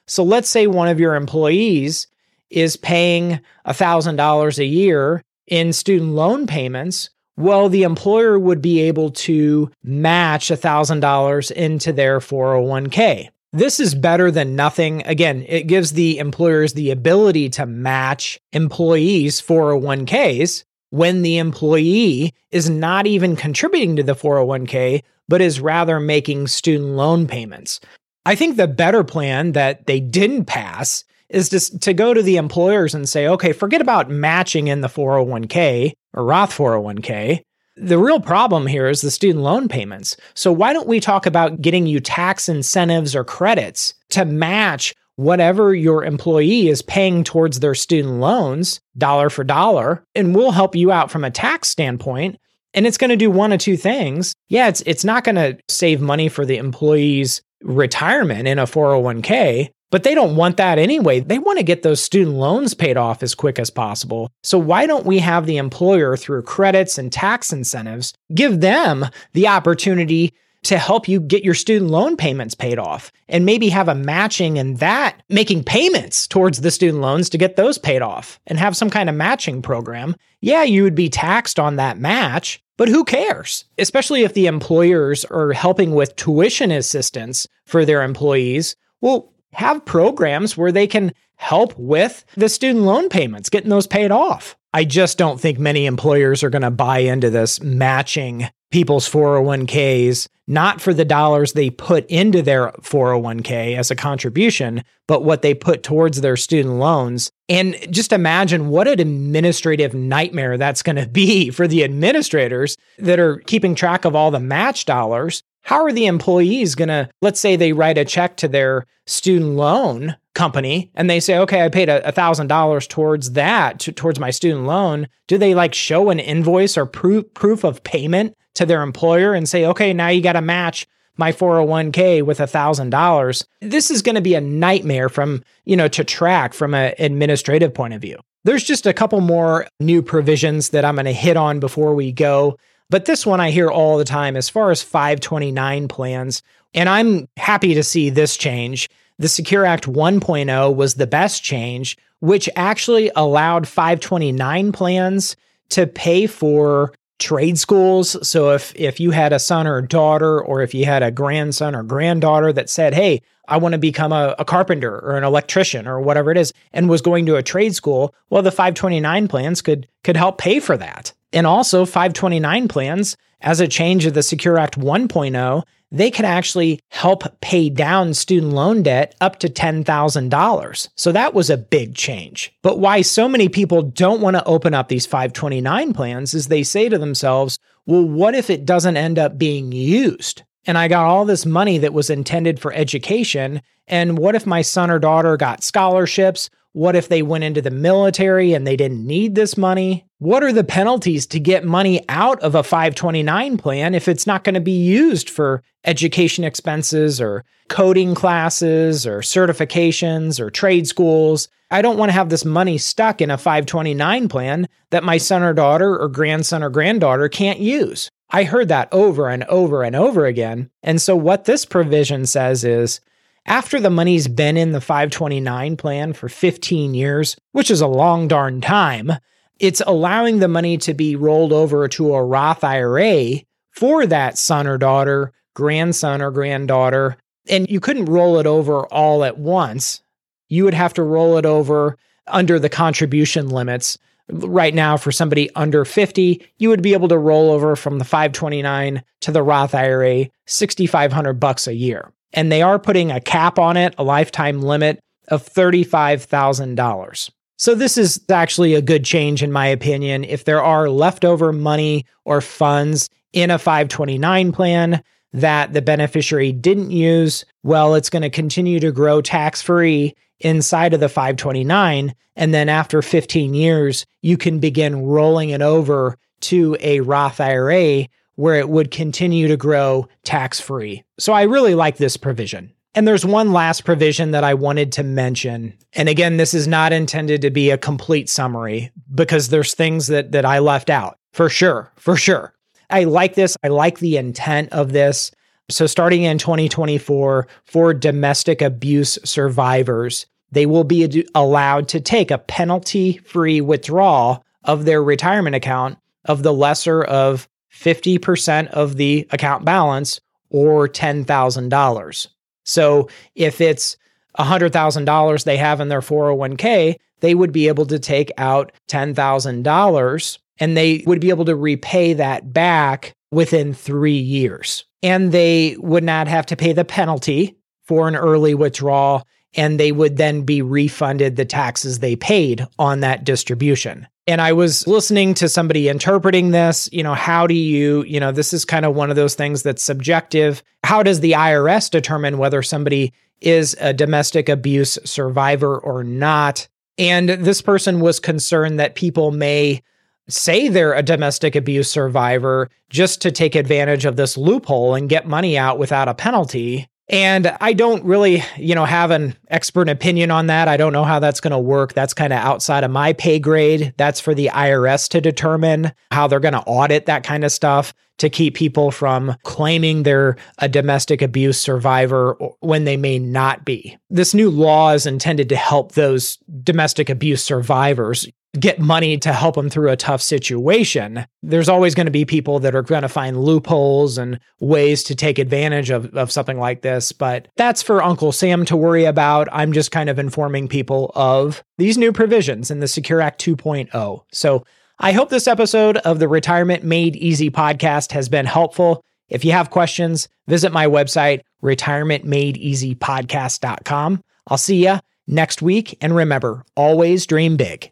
So 0.07 0.23
let's 0.23 0.49
say 0.49 0.67
one 0.67 0.87
of 0.87 0.99
your 0.99 1.15
employees 1.15 2.07
is 2.49 2.77
paying 2.77 3.39
$1,000 3.67 4.59
a 4.59 4.65
year 4.65 5.21
in 5.47 5.73
student 5.73 6.11
loan 6.11 6.47
payments. 6.47 7.09
Well, 7.37 7.69
the 7.69 7.83
employer 7.83 8.39
would 8.39 8.61
be 8.61 8.81
able 8.81 9.11
to 9.11 9.69
match 9.83 10.47
$1,000 10.49 11.51
into 11.51 11.91
their 11.91 12.19
401k. 12.19 13.29
This 13.51 13.79
is 13.79 13.95
better 13.95 14.31
than 14.31 14.55
nothing. 14.55 15.01
Again, 15.05 15.45
it 15.47 15.67
gives 15.67 15.93
the 15.93 16.17
employers 16.17 16.73
the 16.73 16.91
ability 16.91 17.49
to 17.51 17.65
match 17.65 18.39
employees' 18.51 19.41
401ks 19.41 20.63
when 20.89 21.21
the 21.21 21.37
employee 21.37 22.33
is 22.51 22.69
not 22.69 23.07
even 23.07 23.35
contributing 23.35 23.95
to 23.95 24.03
the 24.03 24.15
401k, 24.15 25.03
but 25.27 25.41
is 25.41 25.59
rather 25.59 25.99
making 25.99 26.47
student 26.47 26.91
loan 26.91 27.27
payments. 27.27 27.79
I 28.25 28.35
think 28.35 28.57
the 28.57 28.67
better 28.67 29.03
plan 29.03 29.51
that 29.51 29.85
they 29.85 29.99
didn't 29.99 30.45
pass 30.45 31.03
is 31.29 31.49
just 31.49 31.81
to 31.81 31.93
go 31.93 32.13
to 32.13 32.21
the 32.21 32.37
employers 32.37 32.95
and 32.95 33.07
say, 33.07 33.27
okay, 33.27 33.51
forget 33.51 33.81
about 33.81 34.09
matching 34.09 34.67
in 34.67 34.81
the 34.81 34.87
401k 34.87 35.93
or 36.13 36.23
Roth 36.23 36.55
401k. 36.55 37.41
The 37.77 37.97
real 37.97 38.19
problem 38.19 38.67
here 38.67 38.87
is 38.87 39.01
the 39.01 39.11
student 39.11 39.43
loan 39.43 39.67
payments. 39.67 40.15
So 40.33 40.51
why 40.51 40.71
don't 40.71 40.87
we 40.87 40.99
talk 40.99 41.25
about 41.25 41.61
getting 41.61 41.87
you 41.87 41.99
tax 41.99 42.47
incentives 42.47 43.15
or 43.15 43.23
credits 43.23 43.93
to 44.09 44.23
match 44.23 44.93
whatever 45.17 45.73
your 45.75 46.03
employee 46.03 46.67
is 46.67 46.81
paying 46.81 47.23
towards 47.23 47.59
their 47.59 47.75
student 47.75 48.15
loans, 48.15 48.79
dollar 48.97 49.29
for 49.29 49.43
dollar, 49.43 50.03
and 50.13 50.35
we'll 50.35 50.51
help 50.51 50.75
you 50.75 50.91
out 50.91 51.11
from 51.11 51.23
a 51.23 51.31
tax 51.31 51.67
standpoint. 51.67 52.37
And 52.73 52.85
it's 52.85 52.97
going 52.97 53.09
to 53.09 53.15
do 53.15 53.31
one 53.31 53.53
of 53.53 53.59
two 53.59 53.77
things. 53.77 54.33
Yeah, 54.49 54.67
it's 54.67 54.81
it's 54.85 55.05
not 55.05 55.23
going 55.23 55.35
to 55.35 55.57
save 55.69 56.01
money 56.01 56.27
for 56.27 56.45
the 56.45 56.57
employees 56.57 57.41
retirement 57.65 58.47
in 58.47 58.59
a 58.59 58.65
401k, 58.65 59.69
but 59.91 60.03
they 60.03 60.15
don't 60.15 60.35
want 60.35 60.57
that 60.57 60.77
anyway. 60.77 61.19
They 61.19 61.39
want 61.39 61.57
to 61.57 61.63
get 61.63 61.83
those 61.83 62.01
student 62.01 62.37
loans 62.37 62.73
paid 62.73 62.97
off 62.97 63.23
as 63.23 63.35
quick 63.35 63.59
as 63.59 63.69
possible. 63.69 64.31
So, 64.43 64.57
why 64.57 64.87
don't 64.87 65.05
we 65.05 65.19
have 65.19 65.45
the 65.45 65.57
employer, 65.57 66.15
through 66.15 66.43
credits 66.43 66.97
and 66.97 67.11
tax 67.11 67.51
incentives, 67.51 68.13
give 68.33 68.61
them 68.61 69.05
the 69.33 69.47
opportunity 69.47 70.33
to 70.65 70.77
help 70.77 71.07
you 71.07 71.19
get 71.19 71.43
your 71.43 71.53
student 71.53 71.91
loan 71.91 72.17
payments 72.17 72.55
paid 72.55 72.79
off 72.79 73.11
and 73.27 73.45
maybe 73.45 73.69
have 73.69 73.87
a 73.87 73.95
matching 73.95 74.57
in 74.57 74.75
that 74.75 75.21
making 75.29 75.63
payments 75.63 76.27
towards 76.27 76.61
the 76.61 76.71
student 76.71 77.01
loans 77.01 77.29
to 77.29 77.37
get 77.37 77.55
those 77.55 77.77
paid 77.77 78.01
off 78.01 78.39
and 78.47 78.57
have 78.57 78.75
some 78.75 78.89
kind 78.89 79.09
of 79.09 79.15
matching 79.15 79.61
program. 79.61 80.15
Yeah, 80.41 80.63
you 80.63 80.83
would 80.83 80.95
be 80.95 81.09
taxed 81.09 81.59
on 81.59 81.75
that 81.75 81.99
match, 81.99 82.63
but 82.77 82.89
who 82.89 83.03
cares? 83.03 83.65
Especially 83.77 84.23
if 84.23 84.33
the 84.33 84.47
employers 84.47 85.23
are 85.25 85.53
helping 85.53 85.91
with 85.91 86.15
tuition 86.15 86.71
assistance 86.71 87.47
for 87.65 87.85
their 87.85 88.03
employees. 88.03 88.75
Well, 89.01 89.31
have 89.53 89.85
programs 89.85 90.57
where 90.57 90.71
they 90.71 90.87
can 90.87 91.13
help 91.35 91.77
with 91.77 92.25
the 92.35 92.49
student 92.49 92.85
loan 92.85 93.09
payments, 93.09 93.49
getting 93.49 93.69
those 93.69 93.87
paid 93.87 94.11
off. 94.11 94.57
I 94.75 94.83
just 94.83 95.17
don't 95.17 95.39
think 95.39 95.57
many 95.57 95.85
employers 95.85 96.43
are 96.43 96.49
going 96.49 96.61
to 96.61 96.69
buy 96.69 96.97
into 96.97 97.29
this 97.29 97.61
matching 97.63 98.49
people's 98.71 99.07
401ks, 99.09 100.27
not 100.47 100.81
for 100.81 100.93
the 100.93 101.05
dollars 101.05 101.53
they 101.53 101.69
put 101.69 102.05
into 102.07 102.41
their 102.41 102.71
401k 102.81 103.77
as 103.77 103.89
a 103.89 103.95
contribution, 103.95 104.83
but 105.07 105.23
what 105.23 105.43
they 105.43 105.53
put 105.53 105.81
towards 105.81 106.19
their 106.19 106.35
student 106.35 106.75
loans. 106.75 107.31
And 107.47 107.77
just 107.89 108.11
imagine 108.11 108.67
what 108.67 108.89
an 108.89 108.99
administrative 108.99 109.93
nightmare 109.93 110.57
that's 110.57 110.83
going 110.83 110.95
to 111.01 111.07
be 111.07 111.51
for 111.51 111.69
the 111.69 111.85
administrators 111.85 112.75
that 112.97 113.17
are 113.17 113.37
keeping 113.37 113.75
track 113.75 114.03
of 114.03 114.13
all 114.13 114.29
the 114.29 114.41
match 114.41 114.83
dollars. 114.83 115.41
How 115.65 115.83
are 115.83 115.91
the 115.91 116.05
employees 116.05 116.75
going 116.75 116.89
to, 116.89 117.09
let's 117.21 117.39
say 117.39 117.55
they 117.55 117.73
write 117.73 117.97
a 117.97 118.05
check 118.05 118.37
to 118.37 118.47
their 118.47 118.85
student 119.07 119.55
loan 119.55 120.15
company 120.35 120.91
and 120.93 121.09
they 121.09 121.19
say, 121.19 121.39
okay, 121.39 121.65
I 121.65 121.69
paid 121.69 121.89
a 121.89 122.11
thousand 122.11 122.47
dollars 122.47 122.85
towards 122.85 123.31
that, 123.31 123.79
to, 123.79 123.91
towards 123.91 124.19
my 124.19 124.29
student 124.29 124.65
loan. 124.65 125.07
Do 125.27 125.39
they 125.39 125.55
like 125.55 125.73
show 125.73 126.11
an 126.11 126.19
invoice 126.19 126.77
or 126.77 126.85
proof, 126.85 127.33
proof 127.33 127.63
of 127.63 127.83
payment 127.83 128.35
to 128.53 128.65
their 128.67 128.83
employer 128.83 129.33
and 129.33 129.49
say, 129.49 129.65
okay, 129.65 129.91
now 129.91 130.09
you 130.09 130.21
got 130.21 130.33
to 130.33 130.41
match 130.41 130.85
my 131.17 131.31
401k 131.31 132.21
with 132.23 132.37
$1,000. 132.37 133.45
This 133.61 133.89
is 133.89 134.03
going 134.03 134.15
to 134.15 134.21
be 134.21 134.35
a 134.35 134.41
nightmare 134.41 135.09
from, 135.09 135.43
you 135.63 135.75
know, 135.75 135.87
to 135.87 136.03
track 136.03 136.53
from 136.53 136.75
an 136.75 136.93
administrative 136.99 137.73
point 137.73 137.95
of 137.95 138.01
view. 138.01 138.17
There's 138.43 138.63
just 138.63 138.85
a 138.85 138.93
couple 138.93 139.21
more 139.21 139.65
new 139.79 140.03
provisions 140.03 140.69
that 140.69 140.85
I'm 140.85 140.95
going 140.95 141.05
to 141.05 141.13
hit 141.13 141.37
on 141.37 141.59
before 141.59 141.95
we 141.95 142.11
go. 142.11 142.57
But 142.89 143.05
this 143.05 143.25
one 143.25 143.39
I 143.39 143.51
hear 143.51 143.69
all 143.69 143.97
the 143.97 144.05
time 144.05 144.35
as 144.35 144.49
far 144.49 144.71
as 144.71 144.83
529 144.83 145.87
plans. 145.87 146.43
And 146.73 146.89
I'm 146.89 147.27
happy 147.37 147.73
to 147.73 147.83
see 147.83 148.09
this 148.09 148.37
change. 148.37 148.89
The 149.17 149.29
Secure 149.29 149.65
Act 149.65 149.85
1.0 149.85 150.75
was 150.75 150.95
the 150.95 151.07
best 151.07 151.43
change, 151.43 151.97
which 152.19 152.49
actually 152.55 153.11
allowed 153.15 153.67
529 153.67 154.71
plans 154.71 155.35
to 155.69 155.87
pay 155.87 156.27
for 156.27 156.93
trade 157.17 157.57
schools. 157.57 158.27
So 158.27 158.51
if 158.51 158.75
if 158.75 158.99
you 158.99 159.11
had 159.11 159.33
a 159.33 159.39
son 159.39 159.67
or 159.67 159.77
a 159.77 159.87
daughter, 159.87 160.41
or 160.41 160.61
if 160.61 160.73
you 160.73 160.85
had 160.85 161.01
a 161.01 161.11
grandson 161.11 161.75
or 161.75 161.83
granddaughter 161.83 162.51
that 162.53 162.69
said, 162.69 162.93
"Hey, 162.93 163.21
I 163.47 163.57
want 163.57 163.73
to 163.73 163.79
become 163.79 164.11
a, 164.11 164.35
a, 164.37 164.45
carpenter 164.45 164.99
or 164.99 165.17
an 165.17 165.23
electrician 165.23 165.87
or 165.87 166.01
whatever 166.01 166.31
it 166.31 166.37
is," 166.37 166.53
and 166.73 166.89
was 166.89 167.01
going 167.01 167.25
to 167.27 167.37
a 167.37 167.43
trade 167.43 167.73
school, 167.73 168.13
well, 168.29 168.41
the 168.41 168.51
529 168.51 169.27
plans 169.27 169.61
could 169.61 169.87
could 170.03 170.17
help 170.17 170.37
pay 170.37 170.59
for 170.59 170.77
that. 170.77 171.13
And 171.33 171.45
also 171.45 171.85
529 171.85 172.67
plans, 172.67 173.17
as 173.41 173.59
a 173.59 173.67
change 173.67 174.05
of 174.05 174.13
the 174.13 174.23
Secure 174.23 174.57
Act 174.57 174.79
1.0, 174.79 175.63
they 175.91 176.09
can 176.11 176.25
actually 176.25 176.79
help 176.89 177.23
pay 177.41 177.69
down 177.69 178.13
student 178.13 178.53
loan 178.53 178.83
debt 178.83 179.15
up 179.21 179.39
to 179.39 179.47
$10,000. 179.47 180.87
So 180.95 181.11
that 181.11 181.33
was 181.33 181.49
a 181.49 181.57
big 181.57 181.95
change. 181.95 182.53
But 182.61 182.79
why 182.79 183.01
so 183.01 183.29
many 183.29 183.49
people 183.49 183.81
don't 183.81 184.21
want 184.21 184.35
to 184.35 184.43
open 184.45 184.73
up 184.73 184.87
these 184.87 185.05
529 185.05 185.93
plans 185.93 186.33
is 186.33 186.47
they 186.47 186.63
say 186.63 186.89
to 186.89 186.97
themselves, 186.97 187.59
well, 187.85 188.03
what 188.03 188.35
if 188.35 188.49
it 188.49 188.65
doesn't 188.65 188.97
end 188.97 189.19
up 189.19 189.37
being 189.37 189.71
used? 189.71 190.43
And 190.65 190.77
I 190.77 190.87
got 190.87 191.05
all 191.05 191.25
this 191.25 191.45
money 191.45 191.77
that 191.77 191.93
was 191.93 192.09
intended 192.09 192.59
for 192.59 192.73
education. 192.73 193.61
And 193.87 194.17
what 194.17 194.35
if 194.35 194.47
my 194.47 194.63
son 194.63 194.89
or 194.89 194.97
daughter 194.97 195.37
got 195.37 195.63
scholarships? 195.63 196.49
What 196.75 196.97
if 196.97 197.07
they 197.07 197.21
went 197.21 197.45
into 197.45 197.61
the 197.61 197.71
military 197.71 198.51
and 198.51 198.67
they 198.67 198.75
didn't 198.75 199.07
need 199.07 199.33
this 199.33 199.55
money? 199.55 200.05
What 200.17 200.43
are 200.43 200.51
the 200.51 200.65
penalties 200.65 201.25
to 201.27 201.39
get 201.39 201.63
money 201.63 202.03
out 202.09 202.37
of 202.41 202.53
a 202.53 202.63
529 202.63 203.55
plan 203.55 203.95
if 203.95 204.09
it's 204.09 204.27
not 204.27 204.43
going 204.43 204.55
to 204.55 204.59
be 204.59 204.83
used 204.83 205.29
for 205.29 205.63
education 205.85 206.43
expenses 206.43 207.21
or 207.21 207.45
coding 207.69 208.13
classes 208.13 209.07
or 209.07 209.19
certifications 209.19 210.37
or 210.37 210.49
trade 210.51 210.85
schools? 210.85 211.47
I 211.71 211.81
don't 211.81 211.97
want 211.97 212.09
to 212.09 212.13
have 212.13 212.27
this 212.27 212.43
money 212.43 212.77
stuck 212.77 213.21
in 213.21 213.31
a 213.31 213.37
529 213.37 214.27
plan 214.27 214.67
that 214.89 215.05
my 215.05 215.17
son 215.17 215.43
or 215.43 215.53
daughter 215.53 215.97
or 215.97 216.09
grandson 216.09 216.61
or 216.61 216.69
granddaughter 216.69 217.29
can't 217.29 217.61
use. 217.61 218.11
I 218.31 218.43
heard 218.43 218.67
that 218.67 218.89
over 218.91 219.29
and 219.29 219.45
over 219.45 219.81
and 219.81 219.95
over 219.95 220.25
again. 220.25 220.69
And 220.83 221.01
so, 221.01 221.15
what 221.15 221.45
this 221.45 221.63
provision 221.63 222.25
says 222.25 222.65
is 222.65 222.99
after 223.45 223.79
the 223.79 223.89
money's 223.89 224.27
been 224.27 224.57
in 224.57 224.71
the 224.71 224.81
529 224.81 225.77
plan 225.77 226.13
for 226.13 226.27
15 226.27 226.93
years, 226.93 227.37
which 227.51 227.69
is 227.69 227.81
a 227.81 227.87
long 227.87 228.27
darn 228.27 228.59
time, 228.59 229.11
it's 229.59 229.81
allowing 229.85 230.39
the 230.39 230.47
money 230.47 230.77
to 230.79 230.93
be 230.93 231.15
rolled 231.15 231.53
over 231.53 231.87
to 231.87 232.13
a 232.13 232.23
Roth 232.23 232.63
IRA 232.63 233.41
for 233.71 234.05
that 234.07 234.37
son 234.37 234.67
or 234.67 234.77
daughter, 234.77 235.31
grandson 235.53 236.21
or 236.21 236.31
granddaughter. 236.31 237.17
And 237.47 237.69
you 237.69 237.79
couldn't 237.79 238.05
roll 238.05 238.39
it 238.39 238.47
over 238.47 238.85
all 238.87 239.23
at 239.23 239.37
once. 239.37 240.01
You 240.49 240.63
would 240.63 240.73
have 240.73 240.93
to 240.95 241.03
roll 241.03 241.37
it 241.37 241.45
over 241.45 241.97
under 242.27 242.57
the 242.57 242.69
contribution 242.69 243.49
limits. 243.49 243.97
Right 244.27 244.73
now, 244.73 244.97
for 244.97 245.11
somebody 245.11 245.51
under 245.55 245.85
50, 245.85 246.43
you 246.57 246.69
would 246.69 246.81
be 246.81 246.93
able 246.93 247.09
to 247.09 247.17
roll 247.17 247.51
over 247.51 247.75
from 247.75 247.99
the 247.99 248.05
529 248.05 249.03
to 249.21 249.31
the 249.31 249.43
Roth 249.43 249.75
IRA 249.75 250.29
6500 250.47 251.33
bucks 251.39 251.67
a 251.67 251.75
year 251.75 252.11
and 252.35 252.51
they 252.51 252.61
are 252.61 252.77
putting 252.77 253.11
a 253.11 253.21
cap 253.21 253.57
on 253.57 253.77
it, 253.77 253.95
a 253.97 254.03
lifetime 254.03 254.61
limit 254.61 254.99
of 255.29 255.43
$35,000. 255.43 257.29
So, 257.57 257.73
this 257.73 257.97
is 257.97 258.21
actually 258.29 258.73
a 258.73 258.81
good 258.81 259.05
change, 259.05 259.41
in 259.41 259.51
my 259.51 259.65
opinion. 259.67 260.25
If 260.25 260.43
there 260.43 260.61
are 260.61 260.89
leftover 260.89 261.53
money 261.53 262.05
or 262.25 262.41
funds 262.41 263.09
in 263.31 263.49
a 263.49 263.57
529 263.57 264.51
plan 264.51 265.01
that 265.31 265.73
the 265.73 265.81
beneficiary 265.81 266.51
didn't 266.51 266.91
use, 266.91 267.45
well, 267.63 267.95
it's 267.95 268.09
going 268.09 268.23
to 268.23 268.29
continue 268.29 268.79
to 268.81 268.91
grow 268.91 269.21
tax 269.21 269.61
free 269.61 270.13
inside 270.41 270.93
of 270.93 270.99
the 270.99 271.09
529. 271.09 272.13
And 272.35 272.53
then 272.53 272.67
after 272.67 273.01
15 273.01 273.53
years, 273.53 274.05
you 274.21 274.37
can 274.37 274.59
begin 274.59 275.05
rolling 275.05 275.49
it 275.49 275.61
over 275.61 276.17
to 276.41 276.75
a 276.81 276.99
Roth 276.99 277.39
IRA 277.39 278.07
where 278.35 278.55
it 278.55 278.69
would 278.69 278.91
continue 278.91 279.47
to 279.47 279.57
grow 279.57 280.07
tax 280.23 280.59
free. 280.59 281.03
So 281.19 281.33
I 281.33 281.43
really 281.43 281.75
like 281.75 281.97
this 281.97 282.17
provision. 282.17 282.71
And 282.93 283.05
there's 283.05 283.25
one 283.25 283.51
last 283.51 283.83
provision 283.83 284.31
that 284.31 284.45
I 284.45 284.53
wanted 284.53 284.93
to 284.93 285.03
mention. 285.03 285.73
And 285.93 286.07
again, 286.07 286.37
this 286.37 286.53
is 286.53 286.65
not 286.65 286.93
intended 286.93 287.41
to 287.41 287.49
be 287.49 287.69
a 287.69 287.77
complete 287.77 288.29
summary 288.29 288.91
because 289.13 289.49
there's 289.49 289.73
things 289.73 290.07
that 290.07 290.31
that 290.31 290.45
I 290.45 290.59
left 290.59 290.89
out. 290.89 291.17
For 291.33 291.49
sure, 291.49 291.91
for 291.97 292.15
sure. 292.15 292.53
I 292.89 293.03
like 293.03 293.35
this. 293.35 293.57
I 293.63 293.67
like 293.67 293.99
the 293.99 294.15
intent 294.15 294.71
of 294.71 294.93
this. 294.93 295.31
So 295.69 295.87
starting 295.87 296.23
in 296.23 296.37
2024 296.37 297.47
for 297.65 297.93
domestic 297.93 298.61
abuse 298.61 299.17
survivors, 299.25 300.27
they 300.51 300.65
will 300.65 300.83
be 300.85 301.27
allowed 301.35 301.89
to 301.89 301.99
take 301.99 302.31
a 302.31 302.37
penalty-free 302.37 303.59
withdrawal 303.59 304.45
of 304.63 304.85
their 304.85 305.03
retirement 305.03 305.55
account 305.55 305.97
of 306.23 306.43
the 306.43 306.53
lesser 306.53 307.03
of 307.03 307.49
50% 307.75 308.67
of 308.69 308.97
the 308.97 309.27
account 309.31 309.65
balance 309.65 310.19
or 310.49 310.87
$10,000. 310.87 312.27
So 312.63 313.09
if 313.35 313.61
it's 313.61 313.97
$100,000 314.39 315.43
they 315.43 315.57
have 315.57 315.81
in 315.81 315.89
their 315.89 316.01
401k, 316.01 316.95
they 317.19 317.35
would 317.35 317.51
be 317.51 317.67
able 317.67 317.85
to 317.87 317.99
take 317.99 318.31
out 318.37 318.71
$10,000 318.89 320.37
and 320.59 320.77
they 320.77 321.03
would 321.05 321.19
be 321.19 321.29
able 321.29 321.45
to 321.45 321.55
repay 321.55 322.13
that 322.13 322.53
back 322.53 323.13
within 323.31 323.73
three 323.73 324.17
years. 324.17 324.85
And 325.03 325.31
they 325.31 325.75
would 325.79 326.03
not 326.03 326.27
have 326.27 326.45
to 326.47 326.55
pay 326.55 326.73
the 326.73 326.85
penalty 326.85 327.57
for 327.83 328.07
an 328.07 328.15
early 328.15 328.55
withdrawal, 328.55 329.27
and 329.55 329.79
they 329.79 329.91
would 329.91 330.17
then 330.17 330.43
be 330.43 330.61
refunded 330.61 331.35
the 331.35 331.45
taxes 331.45 331.99
they 331.99 332.15
paid 332.15 332.65
on 332.77 332.99
that 332.99 333.23
distribution. 333.23 334.07
And 334.27 334.41
I 334.41 334.53
was 334.53 334.87
listening 334.87 335.35
to 335.35 335.47
somebody 335.47 335.87
interpreting 335.87 336.51
this. 336.51 336.89
You 336.91 337.03
know, 337.03 337.13
how 337.13 337.45
do 337.45 337.53
you, 337.53 338.03
you 338.03 338.19
know, 338.19 338.31
this 338.31 338.53
is 338.53 338.65
kind 338.65 338.85
of 338.85 338.95
one 338.95 339.09
of 339.09 339.15
those 339.15 339.35
things 339.35 339.61
that's 339.63 339.83
subjective. 339.83 340.63
How 340.83 341.03
does 341.03 341.19
the 341.19 341.33
IRS 341.33 341.89
determine 341.89 342.37
whether 342.37 342.63
somebody 342.63 343.13
is 343.41 343.75
a 343.79 343.93
domestic 343.93 344.49
abuse 344.49 344.97
survivor 345.05 345.77
or 345.77 346.03
not? 346.03 346.67
And 346.97 347.29
this 347.29 347.61
person 347.61 347.99
was 347.99 348.19
concerned 348.19 348.79
that 348.79 348.95
people 348.95 349.31
may 349.31 349.83
say 350.27 350.69
they're 350.69 350.93
a 350.93 351.03
domestic 351.03 351.55
abuse 351.55 351.89
survivor 351.89 352.69
just 352.89 353.21
to 353.21 353.31
take 353.31 353.53
advantage 353.53 354.05
of 354.05 354.15
this 354.15 354.37
loophole 354.37 354.95
and 354.95 355.09
get 355.09 355.27
money 355.27 355.57
out 355.57 355.77
without 355.77 356.07
a 356.07 356.15
penalty. 356.15 356.87
And 357.07 357.55
I 357.61 357.73
don't 357.73 358.03
really, 358.03 358.43
you 358.57 358.73
know, 358.73 358.85
have 358.85 359.11
an 359.11 359.35
expert 359.49 359.89
opinion 359.89 360.31
on 360.31 360.47
that. 360.47 360.67
I 360.67 360.77
don't 360.77 360.93
know 360.93 361.03
how 361.03 361.19
that's 361.19 361.39
going 361.39 361.51
to 361.51 361.59
work. 361.59 361.93
That's 361.93 362.13
kind 362.13 362.33
of 362.33 362.39
outside 362.39 362.83
of 362.83 362.91
my 362.91 363.13
pay 363.13 363.37
grade. 363.37 363.93
That's 363.97 364.19
for 364.19 364.33
the 364.33 364.47
IRS 364.47 365.07
to 365.09 365.21
determine 365.21 365.91
how 366.11 366.27
they're 366.27 366.39
going 366.39 366.53
to 366.53 366.61
audit 366.61 367.05
that 367.05 367.23
kind 367.23 367.43
of 367.43 367.51
stuff 367.51 367.93
to 368.17 368.29
keep 368.29 368.55
people 368.55 368.91
from 368.91 369.35
claiming 369.43 370.03
they're 370.03 370.37
a 370.59 370.69
domestic 370.69 371.21
abuse 371.21 371.59
survivor 371.59 372.33
when 372.61 372.85
they 372.85 372.97
may 372.97 373.19
not 373.19 373.65
be. 373.65 373.97
This 374.09 374.33
new 374.33 374.49
law 374.49 374.93
is 374.93 375.05
intended 375.05 375.49
to 375.49 375.55
help 375.55 375.91
those 375.91 376.37
domestic 376.63 377.09
abuse 377.09 377.43
survivors 377.43 378.27
get 378.59 378.79
money 378.79 379.17
to 379.17 379.33
help 379.33 379.55
them 379.55 379.69
through 379.69 379.91
a 379.91 379.97
tough 379.97 380.21
situation. 380.21 381.25
There's 381.43 381.69
always 381.69 381.95
going 381.95 382.05
to 382.05 382.11
be 382.11 382.25
people 382.25 382.59
that 382.59 382.75
are 382.75 382.81
going 382.81 383.03
to 383.03 383.09
find 383.09 383.43
loopholes 383.43 384.17
and 384.17 384.39
ways 384.59 385.03
to 385.03 385.15
take 385.15 385.39
advantage 385.39 385.89
of, 385.89 386.13
of 386.15 386.31
something 386.31 386.59
like 386.59 386.81
this. 386.81 387.11
But 387.11 387.47
that's 387.55 387.83
for 387.83 388.03
Uncle 388.03 388.31
Sam 388.31 388.65
to 388.65 388.77
worry 388.77 389.05
about. 389.05 389.47
I'm 389.51 389.73
just 389.73 389.91
kind 389.91 390.09
of 390.09 390.19
informing 390.19 390.67
people 390.67 391.11
of 391.15 391.63
these 391.77 391.97
new 391.97 392.11
provisions 392.11 392.71
in 392.71 392.79
the 392.79 392.87
Secure 392.87 393.21
Act 393.21 393.43
2.0. 393.43 394.23
So 394.31 394.63
I 394.99 395.11
hope 395.11 395.29
this 395.29 395.47
episode 395.47 395.97
of 395.97 396.19
the 396.19 396.27
Retirement 396.27 396.83
Made 396.83 397.15
Easy 397.15 397.49
podcast 397.49 398.11
has 398.11 398.29
been 398.29 398.45
helpful. 398.45 399.03
If 399.27 399.43
you 399.43 399.51
have 399.51 399.71
questions, 399.71 400.29
visit 400.47 400.71
my 400.71 400.87
website, 400.87 401.41
retirementmadeeasypodcast.com. 401.63 404.21
I'll 404.47 404.57
see 404.57 404.85
you 404.85 404.99
next 405.27 405.61
week. 405.61 405.97
And 406.01 406.15
remember, 406.15 406.63
always 406.75 407.25
dream 407.25 407.57
big. 407.57 407.91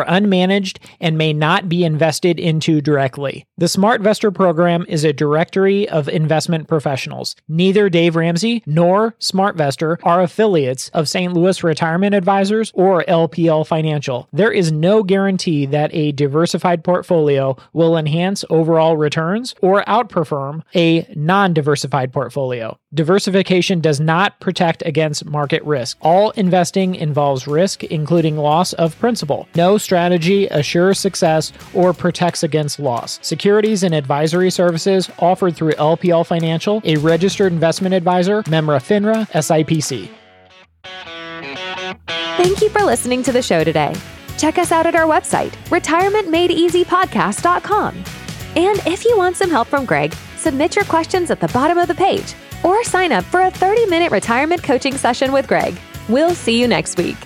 unmanaged 0.05 0.79
and 0.99 1.17
may 1.17 1.33
not 1.33 1.69
be 1.69 1.83
invested 1.83 2.39
into 2.39 2.81
directly. 2.81 3.45
The 3.57 3.67
SmartVestor 3.67 4.33
program 4.33 4.85
is 4.87 5.03
a 5.03 5.13
directory 5.13 5.87
of 5.87 6.09
investment 6.09 6.67
professionals. 6.67 7.35
Neither 7.47 7.89
Dave 7.89 8.15
Ramsey 8.15 8.63
nor 8.65 9.11
SmartVestor 9.19 9.97
are 10.03 10.21
affiliates 10.21 10.89
of 10.89 11.07
St. 11.07 11.33
Louis 11.33 11.63
Retirement 11.63 12.15
Advisors 12.15 12.71
or 12.73 13.03
LPL 13.03 13.67
Financial. 13.67 14.27
There 14.33 14.51
is 14.51 14.71
no 14.71 15.03
guarantee 15.03 15.65
that 15.67 15.93
a 15.93 16.11
diversified 16.11 16.83
portfolio 16.83 17.55
will 17.73 17.97
enhance 17.97 18.43
overall 18.49 18.97
returns 18.97 19.53
or 19.61 19.83
outperform 19.83 20.63
a 20.75 21.07
non 21.15 21.53
diversified 21.53 22.11
portfolio. 22.11 22.77
Diversification 22.93 23.79
does 23.79 24.01
not 24.01 24.37
protect 24.41 24.83
against 24.85 25.25
market 25.25 25.63
risk. 25.63 25.97
All 26.01 26.31
investing 26.31 26.95
involves 26.95 27.47
risk, 27.47 27.85
including 27.85 28.35
loss 28.35 28.73
of 28.73 28.99
principal. 28.99 29.47
No 29.55 29.77
strategy 29.77 30.47
assures 30.47 30.99
success 30.99 31.53
or 31.73 31.93
protects 31.93 32.43
against 32.43 32.81
loss. 32.81 33.17
Securities 33.21 33.83
and 33.83 33.95
advisory 33.95 34.51
services 34.51 35.09
offered 35.19 35.55
through 35.55 35.71
LPL 35.75 36.25
Financial, 36.25 36.81
a 36.83 36.97
registered 36.97 37.53
investment 37.53 37.95
advisor, 37.95 38.43
member 38.49 38.77
FINRA, 38.77 39.25
SIPC. 39.31 40.09
Thank 42.35 42.59
you 42.59 42.67
for 42.71 42.81
listening 42.81 43.23
to 43.23 43.31
the 43.31 43.41
show 43.41 43.63
today. 43.63 43.95
Check 44.37 44.57
us 44.57 44.73
out 44.73 44.85
at 44.85 44.95
our 44.95 45.07
website, 45.07 45.51
retirementmadeeasypodcast.com. 45.69 48.03
And 48.57 48.81
if 48.85 49.05
you 49.05 49.15
want 49.15 49.37
some 49.37 49.49
help 49.49 49.69
from 49.69 49.85
Greg, 49.85 50.13
submit 50.35 50.75
your 50.75 50.83
questions 50.83 51.31
at 51.31 51.39
the 51.39 51.47
bottom 51.49 51.77
of 51.77 51.87
the 51.87 51.95
page 51.95 52.33
or 52.63 52.83
sign 52.83 53.11
up 53.11 53.23
for 53.25 53.41
a 53.41 53.51
30 53.51 53.85
minute 53.87 54.11
retirement 54.11 54.63
coaching 54.63 54.97
session 54.97 55.31
with 55.31 55.47
Greg. 55.47 55.79
We'll 56.09 56.35
see 56.35 56.59
you 56.59 56.67
next 56.67 56.97
week. 56.97 57.17